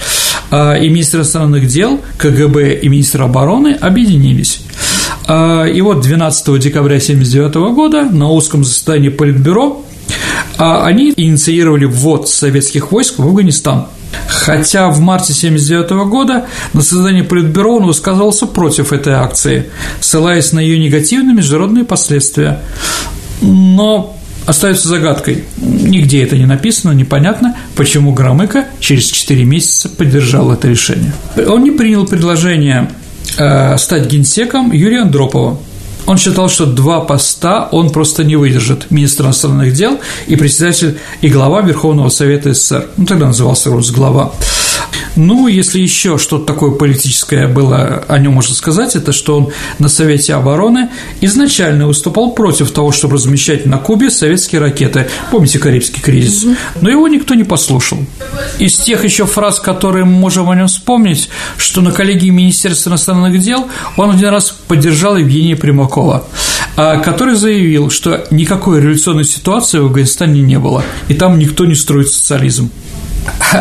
[0.50, 4.60] а, и министр иностранных дел, КГБ и министр обороны объединились.
[5.28, 9.84] А, и вот 12 декабря 1979 года на узком заседании Политбюро
[10.56, 13.86] а, они инициировали ввод советских войск в Афганистан–
[14.26, 19.70] Хотя в марте 1979 года на заседании Политбюро он высказывался против этой акции,
[20.00, 22.60] ссылаясь на ее негативные международные последствия.
[23.42, 24.16] Но
[24.46, 25.44] остается загадкой.
[25.58, 31.12] Нигде это не написано, непонятно, почему Громыко через 4 месяца поддержал это решение.
[31.46, 32.90] Он не принял предложение
[33.36, 35.58] э, стать генсеком Юрия Андропова.
[36.06, 41.28] Он считал, что два поста он просто не выдержит– министр иностранных дел и председатель и
[41.28, 42.86] глава Верховного Совета СССР.
[42.96, 44.32] Ну, тогда назывался Росглава.
[45.16, 49.88] Ну, если еще что-то такое политическое было о нем можно сказать, это что он на
[49.88, 55.08] Совете обороны изначально выступал против того, чтобы размещать на Кубе советские ракеты.
[55.30, 56.46] Помните Карибский кризис?
[56.80, 57.98] Но его никто не послушал.
[58.58, 63.40] Из тех еще фраз, которые мы можем о нем вспомнить, что на коллегии Министерства иностранных
[63.40, 63.66] дел
[63.96, 66.28] он один раз поддержал Евгения Примакова,
[66.76, 71.74] а, который заявил, что никакой революционной ситуации в Афганистане не было, и там никто не
[71.74, 72.70] строит социализм.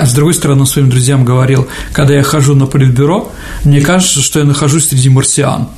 [0.04, 3.32] С другой стороны, своим друзьям говорил, когда я хожу на политбюро,
[3.64, 5.70] мне кажется, что я нахожусь среди марсиан.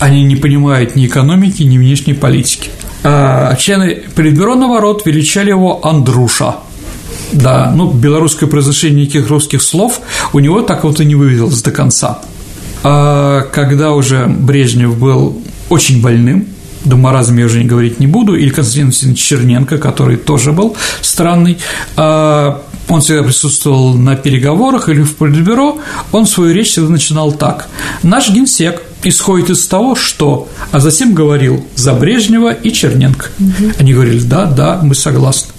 [0.00, 2.70] Они не понимают ни экономики, ни внешней политики.
[3.04, 6.56] А члены политбюро, наоборот, величали его Андруша.
[7.32, 10.00] Да, ну, белорусское произношение никаких русских слов
[10.32, 12.20] у него так вот и не вывелось до конца.
[12.84, 16.46] А когда уже Брежнев был очень больным,
[16.84, 21.58] до маразма я уже не говорить не буду, или Константин Черненко, который тоже был странный,
[21.96, 22.62] а
[22.92, 25.78] он всегда присутствовал на переговорах или в политбюро,
[26.12, 27.68] он свою речь всегда начинал так.
[28.02, 33.26] Наш генсек исходит из того, что, а затем говорил за Брежнева и Черненко.
[33.38, 33.72] Угу.
[33.78, 35.52] Они говорили, да, да, мы согласны.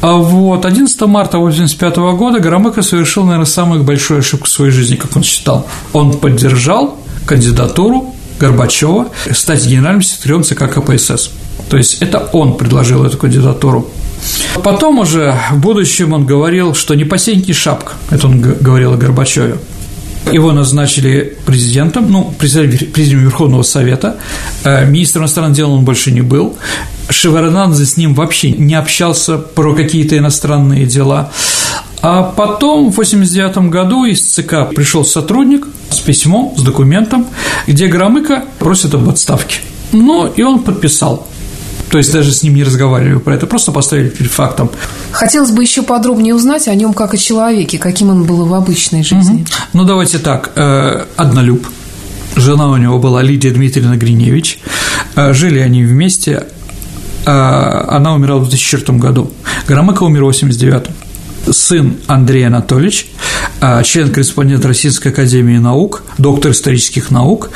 [0.00, 4.96] А вот 11 марта 1985 года Громыко совершил, наверное, самую большую ошибку в своей жизни,
[4.96, 5.66] как он считал.
[5.92, 11.30] Он поддержал кандидатуру Горбачева стать генеральным секретарем ЦК КПСС.
[11.70, 13.88] То есть это он предложил эту кандидатуру.
[14.62, 19.58] Потом уже в будущем он говорил, что не посеньки шапка, это он говорил о Горбачеве.
[20.32, 24.16] Его назначили президентом, ну, президентом Верховного Совета,
[24.64, 26.56] э, министром иностранных дел он больше не был,
[27.08, 31.30] Шеварнадзе с ним вообще не общался про какие-то иностранные дела.
[32.02, 37.26] А потом в 1989 году из ЦК пришел сотрудник с письмом, с документом,
[37.66, 39.58] где Громыко просит об отставке.
[39.92, 41.26] Ну, и он подписал.
[41.90, 44.70] То есть даже с ним не разговаривали про это, просто поставили перед фактом.
[45.12, 49.04] Хотелось бы еще подробнее узнать о нем как о человеке, каким он был в обычной
[49.04, 49.42] жизни.
[49.42, 49.46] Угу.
[49.74, 50.52] Ну, давайте так.
[50.56, 51.66] Э, однолюб.
[52.34, 54.58] Жена у него была Лидия Дмитриевна Гриневич.
[55.14, 56.48] Э, жили они вместе.
[57.24, 59.32] Э, она умерла в 2004 году.
[59.68, 60.86] Громыко умер в 89
[61.52, 63.08] сын Андрей Анатольевич,
[63.60, 67.50] член-корреспондент Российской Академии Наук, доктор исторических наук,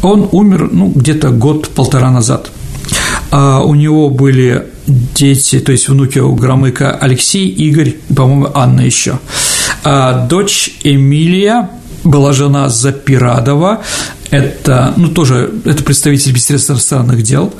[0.00, 2.52] он умер ну, где-то год-полтора назад–
[3.32, 9.18] у него были дети, то есть внуки у Громыка Алексей, Игорь, по-моему, Анна еще.
[9.84, 11.70] А дочь Эмилия
[12.04, 13.82] была жена Запирадова,
[14.32, 17.52] это, ну, тоже, это представитель Министерства иностранных дел.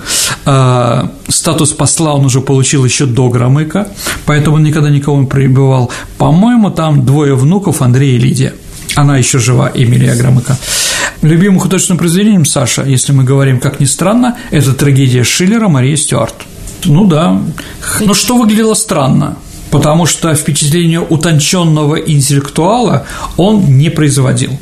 [0.47, 3.89] А, статус посла он уже получил еще до Громыка,
[4.25, 5.91] поэтому он никогда никого не прибывал.
[6.17, 8.55] По-моему, там двое внуков, Андрей и Лидия.
[8.95, 10.57] Она еще жива, Эмилия Громыка.
[11.23, 16.35] Любимым художественным произведением Саша, если мы говорим, как ни странно, это трагедия Шиллера Мария Стюарт.
[16.85, 17.41] Ну да.
[18.01, 19.37] Но что выглядело странно?
[19.71, 23.07] Потому что впечатление утонченного интеллектуала
[23.37, 24.59] он не производил.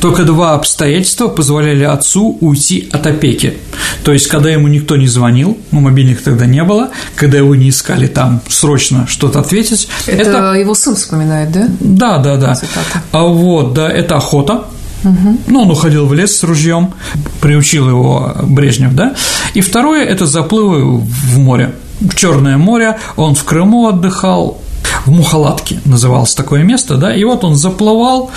[0.00, 3.56] Только два обстоятельства позволяли отцу уйти от опеки.
[4.04, 7.70] То есть, когда ему никто не звонил, ну, мобильных тогда не было, когда его не
[7.70, 9.88] искали там срочно что-то ответить.
[10.06, 10.52] Это, это...
[10.54, 11.68] его сын вспоминает, да?
[11.80, 12.54] Да, да, да.
[12.56, 13.02] Цитата.
[13.12, 14.64] А вот, да, это охота,
[15.04, 15.38] Угу.
[15.48, 16.94] Ну, он уходил в лес с ружьем,
[17.40, 19.14] приучил его Брежнев, да.
[19.54, 22.98] И второе– это заплывы в море, в Черное море.
[23.16, 24.60] Он в Крыму отдыхал,
[25.04, 28.30] в Мухалатке называлось такое место, да, и вот он заплывал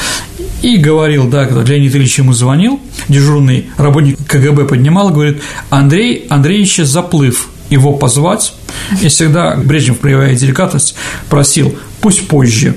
[0.62, 6.78] и говорил, да, когда Леонид Ильич ему звонил, дежурный работник КГБ поднимал, говорит, Андрей Андреевич
[6.78, 8.54] заплыв, его позвать,
[9.02, 10.96] и всегда Брежнев, проявляя деликатность,
[11.30, 12.76] просил, пусть позже,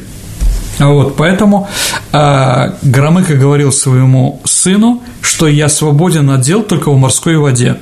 [0.89, 1.69] вот, поэтому
[2.13, 7.77] э, Громыко говорил своему сыну, что я свободен от дел только в морской воде.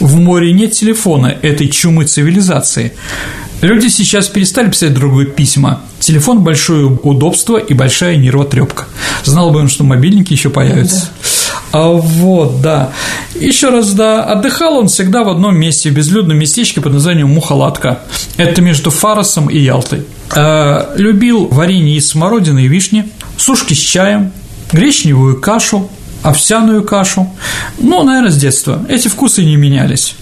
[0.00, 2.92] В море нет телефона этой чумы цивилизации.
[3.60, 5.82] Люди сейчас перестали писать другие письма.
[6.00, 8.86] Телефон– большое удобство и большая нервотрепка.
[9.22, 11.06] Знал бы он, что мобильники еще появятся.
[11.06, 11.41] Да.
[11.72, 12.92] А вот, да.
[13.34, 18.00] Еще раз, да, отдыхал он всегда в одном месте, в безлюдном местечке под названием Мухалатка.
[18.36, 20.04] Это между Фаросом и Ялтой.
[20.36, 23.08] Э, любил варенье из смородины и вишни,
[23.38, 24.32] сушки с чаем,
[24.70, 25.90] гречневую кашу,
[26.22, 27.30] овсяную кашу.
[27.78, 28.84] Ну, наверное, с детства.
[28.88, 30.14] Эти вкусы не менялись.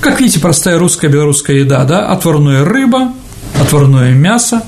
[0.00, 3.12] Как видите, простая русская белорусская еда, да, отварная рыба,
[3.60, 4.62] отварное мясо,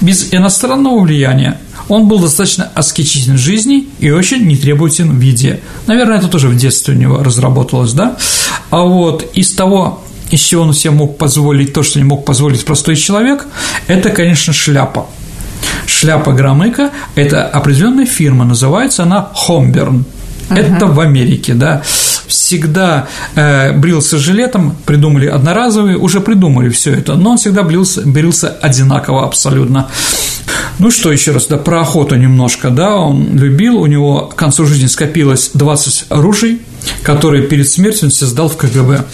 [0.00, 1.58] без иностранного влияния.
[1.92, 5.60] Он был достаточно аскетичен в жизни и очень нетребователен в виде.
[5.86, 8.16] Наверное, это тоже в детстве у него разработалось, да?
[8.70, 12.64] А вот из того, из чего он себе мог позволить то, что не мог позволить
[12.64, 13.46] простой человек,
[13.88, 15.04] это, конечно, шляпа.
[15.84, 20.06] Шляпа Громыка– это определенная фирма, называется она Хомберн.
[20.48, 21.82] Это в Америке, да.
[22.26, 28.48] Всегда э, брился жилетом, придумали одноразовый, уже придумали все это, но он всегда брился, брился
[28.48, 29.88] одинаково абсолютно.
[30.78, 34.66] Ну что еще раз, да, про охоту немножко, да, он любил, у него к концу
[34.66, 36.62] жизни скопилось 20 оружий,
[37.02, 39.04] которые перед смертью он создал в КГБ.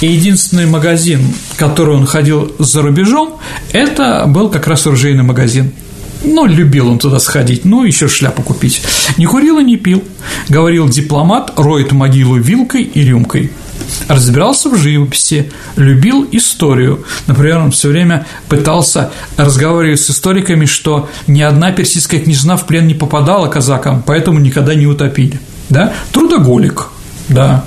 [0.00, 1.20] И единственный магазин,
[1.56, 3.38] который он ходил за рубежом,
[3.72, 5.72] это был как раз оружейный магазин.
[6.22, 8.82] Ну, любил он туда сходить, ну, еще шляпу купить.
[9.16, 10.04] Не курил и не пил.
[10.48, 13.50] Говорил дипломат, роет могилу вилкой и рюмкой.
[14.08, 17.04] Разбирался в живописи, любил историю.
[17.26, 22.86] Например, он все время пытался разговаривать с историками, что ни одна персидская княжна в плен
[22.86, 25.40] не попадала казакам, поэтому никогда не утопили.
[25.70, 25.92] Да?
[26.12, 26.88] Трудоголик,
[27.28, 27.64] да.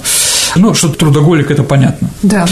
[0.55, 2.09] Ну, что трудоголик, это понятно.
[2.21, 2.45] Да.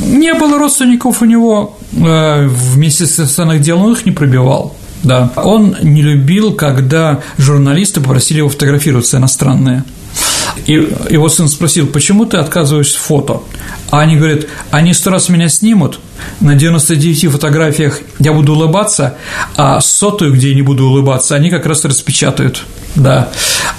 [0.00, 4.74] Не было родственников у него, э, вместе с иностранных дел он их не пробивал.
[5.02, 5.32] Да.
[5.36, 9.84] Он не любил, когда журналисты попросили его фотографироваться иностранные.
[10.66, 13.42] И его сын спросил, почему ты отказываешься фото?
[13.90, 15.98] А они говорят, они сто раз меня снимут,
[16.40, 19.16] на 99 фотографиях я буду улыбаться,
[19.56, 22.64] а сотую, где я не буду улыбаться, они как раз распечатают.
[22.94, 23.30] Да.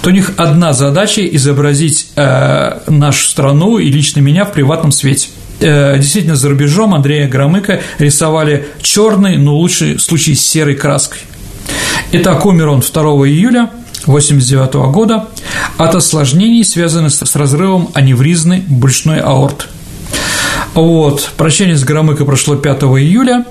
[0.02, 5.28] То у них одна задача– изобразить э, нашу страну и лично меня в приватном свете
[5.60, 11.20] действительно за рубежом Андрея Громыка рисовали черной, но лучше в случае серой краской.
[12.12, 13.70] Итак, умер он 2 июля
[14.06, 15.28] 1989 года
[15.78, 19.64] от осложнений, связанных с разрывом аневризны брюшной аорты.
[20.74, 23.44] Вот, прощение с Громыкой прошло 5 июля,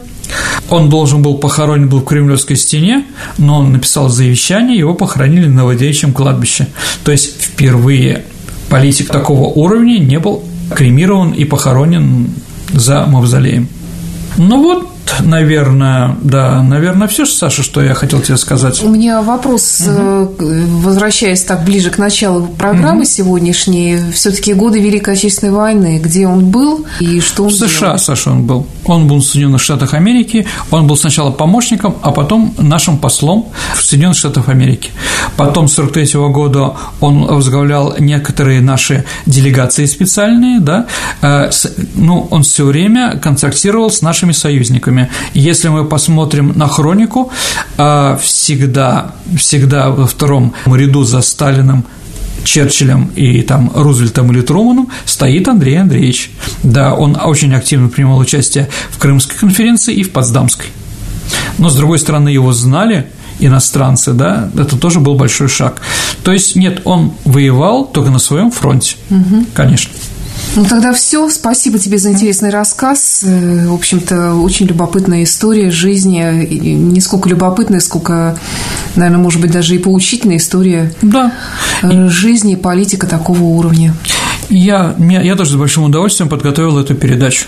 [0.69, 3.05] он должен был похоронен был в Кремлевской стене,
[3.37, 6.67] но он написал завещание, его похоронили на Новодевичьем кладбище.
[7.03, 8.25] То есть впервые
[8.69, 10.43] политик такого уровня не был
[10.76, 12.30] кремирован и похоронен
[12.71, 13.67] за мавзолеем.
[14.38, 18.81] Ну вот, наверное, да, наверное, все, Саша, что я хотел тебе сказать.
[18.83, 20.33] У меня вопрос, угу.
[20.81, 23.05] возвращаясь так ближе к началу программы угу.
[23.05, 27.99] сегодняшней, все-таки годы Великой Отечественной войны, где он был и что он В США, делал?
[27.99, 28.67] Саша, он был.
[28.85, 33.83] Он был в Соединенных Штатах Америки, он был сначала помощником, а потом нашим послом в
[33.83, 34.91] Соединенных Штатах Америки.
[35.37, 40.85] Потом с 43 -го года он возглавлял некоторые наши делегации специальные, да,
[41.21, 41.49] э,
[41.95, 44.92] ну, он все время контактировал с нашими союзниками.
[45.33, 47.31] Если мы посмотрим на хронику,
[47.77, 51.85] э, всегда, всегда во втором ряду за Сталиным
[52.43, 56.31] Черчиллем и там Рузвельтом или Труманом стоит Андрей Андреевич.
[56.61, 60.67] Да, он очень активно принимал участие в Крымской конференции и в Потсдамской.
[61.57, 63.07] Но, с другой стороны, его знали
[63.39, 65.81] иностранцы, да, это тоже был большой шаг.
[66.23, 69.45] То есть, нет, он воевал только на своем фронте, угу.
[69.53, 69.91] конечно.
[70.55, 71.29] Ну, тогда все.
[71.29, 73.23] Спасибо тебе за интересный рассказ.
[73.25, 76.19] Э, в общем-то, очень любопытная история жизни.
[76.19, 78.37] Не сколько любопытная, сколько,
[78.95, 81.33] наверное, может быть, даже и поучительная история да.
[81.81, 83.93] Э, жизни и политика такого уровня.
[84.49, 87.45] Я, я тоже с большим удовольствием подготовил эту передачу.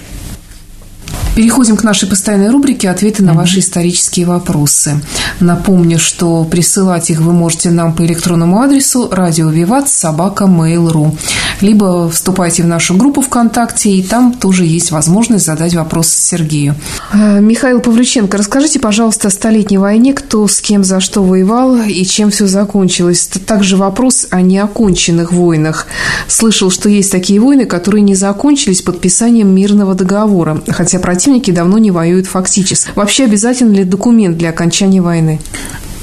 [1.36, 5.02] Переходим к нашей постоянной рубрике «Ответы на ваши исторические вопросы».
[5.42, 11.18] Напомню, что присылать их вы можете нам по электронному адресу радио Виват собака mail.ru
[11.62, 16.76] либо вступайте в нашу группу ВКонтакте, и там тоже есть возможность задать вопрос Сергею.
[17.14, 22.04] Э, Михаил Павлюченко, расскажите, пожалуйста, о Столетней войне, кто с кем за что воевал и
[22.06, 23.30] чем все закончилось.
[23.46, 25.88] Также вопрос о неоконченных войнах.
[26.28, 31.90] Слышал, что есть такие войны, которые не закончились подписанием мирного договора, хотя противники давно не
[31.90, 32.92] воюют фактически.
[32.94, 35.40] Вообще обязателен ли документ для окончания войны?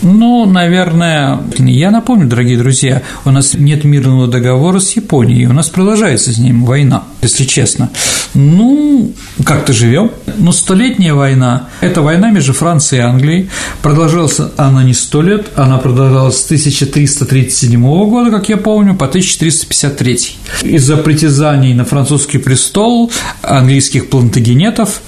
[0.03, 5.68] Ну, наверное, я напомню, дорогие друзья, у нас нет мирного договора с Японией, у нас
[5.68, 7.90] продолжается с ним война, если честно.
[8.34, 9.12] Ну,
[9.44, 10.11] как-то живем.
[10.38, 13.50] Но столетняя война– это война между Францией и Англией.
[13.80, 20.18] Продолжалась она не сто лет, она продолжалась с 1337 года, как я помню, по 1353.
[20.62, 25.00] Из-за притязаний на французский престол английских плантагенетов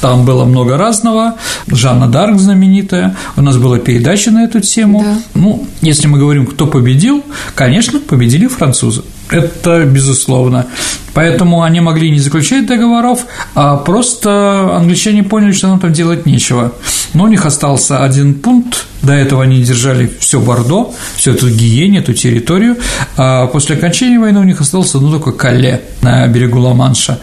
[0.00, 1.36] там было много разного.
[1.66, 3.16] Жанна Дарк знаменитая.
[3.36, 5.02] У нас была передача на эту тему.
[5.02, 5.18] Да.
[5.34, 7.24] Ну, если мы говорим, кто победил,
[7.54, 9.02] конечно, победили французы.
[9.30, 10.66] Это безусловно.
[11.14, 16.74] Поэтому они могли не заключать договоров, а просто англичане поняли, что нам там делать нечего.
[17.14, 22.00] Но у них остался один пункт, до этого они держали все Бордо, всю эту гиене,
[22.00, 22.76] эту территорию,
[23.16, 27.18] а после окончания войны у них остался ну, только Кале на берегу Ла-Манша.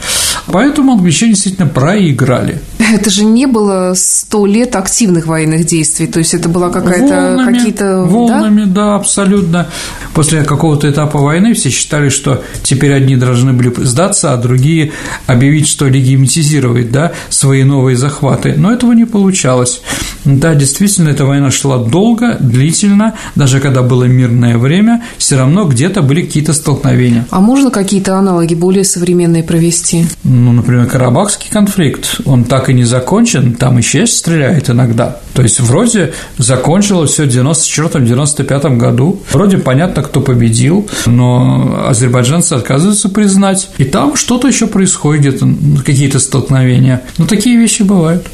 [0.47, 2.61] Поэтому англичане действительно проиграли.
[2.91, 8.03] Это же не было сто лет активных военных действий, то есть это была какая-то какие-то
[8.03, 8.73] волнами, да?
[8.73, 9.67] да, абсолютно.
[10.13, 14.91] После какого-то этапа войны все считали, что теперь одни должны были сдаться, а другие
[15.27, 18.53] объявить, что легимитизировать, да, свои новые захваты.
[18.57, 19.81] Но этого не получалось.
[20.25, 26.01] Да, действительно, эта война шла долго, длительно, даже когда было мирное время, все равно где-то
[26.01, 27.25] были какие-то столкновения.
[27.29, 30.05] А можно какие-то аналоги более современные провести?
[30.33, 35.19] Ну, например, Карабахский конфликт, он так и не закончен, там еще стреляет иногда.
[35.35, 43.09] То есть вроде закончилось все в 94-95 году, вроде понятно, кто победил, но азербайджанцы отказываются
[43.09, 45.43] признать, и там что-то еще происходит,
[45.85, 47.03] какие-то столкновения.
[47.19, 48.25] Ну, такие вещи бывают.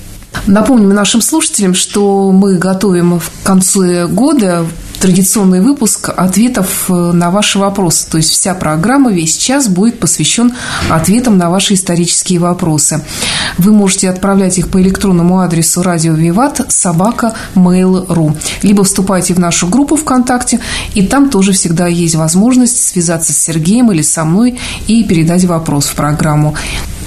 [0.47, 4.65] Напомним нашим слушателям, что мы готовим в конце года
[4.99, 8.07] традиционный выпуск ответов э, на ваши вопросы.
[8.09, 10.53] То есть вся программа весь час будет посвящен
[10.89, 13.03] ответам на ваши исторические вопросы.
[13.57, 19.67] Вы можете отправлять их по электронному адресу радио Виват собака mail.ru либо вступайте в нашу
[19.67, 20.59] группу ВКонтакте,
[20.93, 25.87] и там тоже всегда есть возможность связаться с Сергеем или со мной и передать вопрос
[25.87, 26.55] в программу.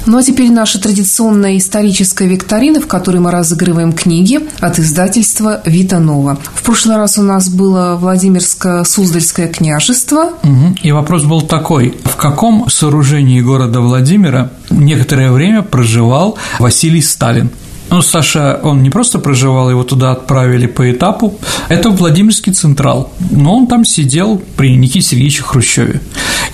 [0.04, 6.00] Ну а теперь наша традиционная историческая викторина, в которой мы разыгрываем книги от издательства «Вита
[6.00, 6.38] Нова».
[6.54, 10.32] В прошлый раз у нас было Владимирско-Суздальское княжество.
[10.42, 10.76] Угу.
[10.82, 11.94] И вопрос был такой.
[12.04, 17.50] В каком сооружении города Владимира некоторое время проживал Василий Сталин?
[17.92, 21.38] Ну, Саша, он не просто проживал, его туда отправили по этапу.
[21.68, 26.00] Это Владимирский Централ, но он там сидел при Никите Сергеевиче Хрущеве.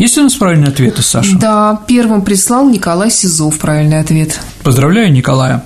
[0.01, 1.39] Есть у нас правильные ответы, Саша?
[1.39, 4.41] Да, первым прислал Николай Сизов правильный ответ.
[4.65, 5.63] Поздравляю Николая.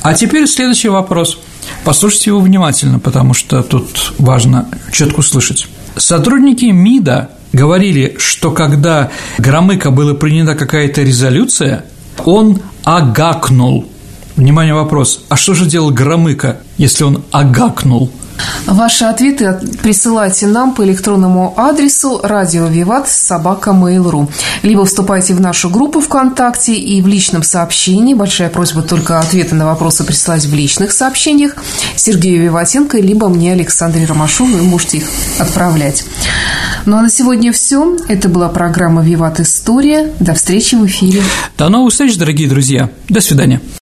[0.00, 1.40] А теперь следующий вопрос.
[1.82, 5.66] Послушайте его внимательно, потому что тут важно четко услышать.
[5.96, 11.84] Сотрудники МИДа говорили, что когда Громыко была принята какая-то резолюция,
[12.24, 13.86] он агакнул–
[14.36, 15.24] Внимание, вопрос.
[15.30, 18.10] А что же делал Громыко, если он агакнул?
[18.66, 24.28] Ваши ответы присылайте нам по электронному адресу радио Виват собака Mail.ru.
[24.62, 28.12] Либо вступайте в нашу группу ВКонтакте и в личном сообщении.
[28.12, 31.56] Большая просьба только ответы на вопросы присылать в личных сообщениях
[31.96, 35.08] Сергею Виватенко, либо мне, Александре Ромашову, вы можете их
[35.38, 36.04] отправлять.
[36.84, 37.96] Ну а на сегодня все.
[38.08, 40.12] Это была программа «Виват История».
[40.20, 41.22] До встречи в эфире.
[41.56, 42.90] До новых встреч, дорогие друзья.
[43.08, 43.60] До свидания.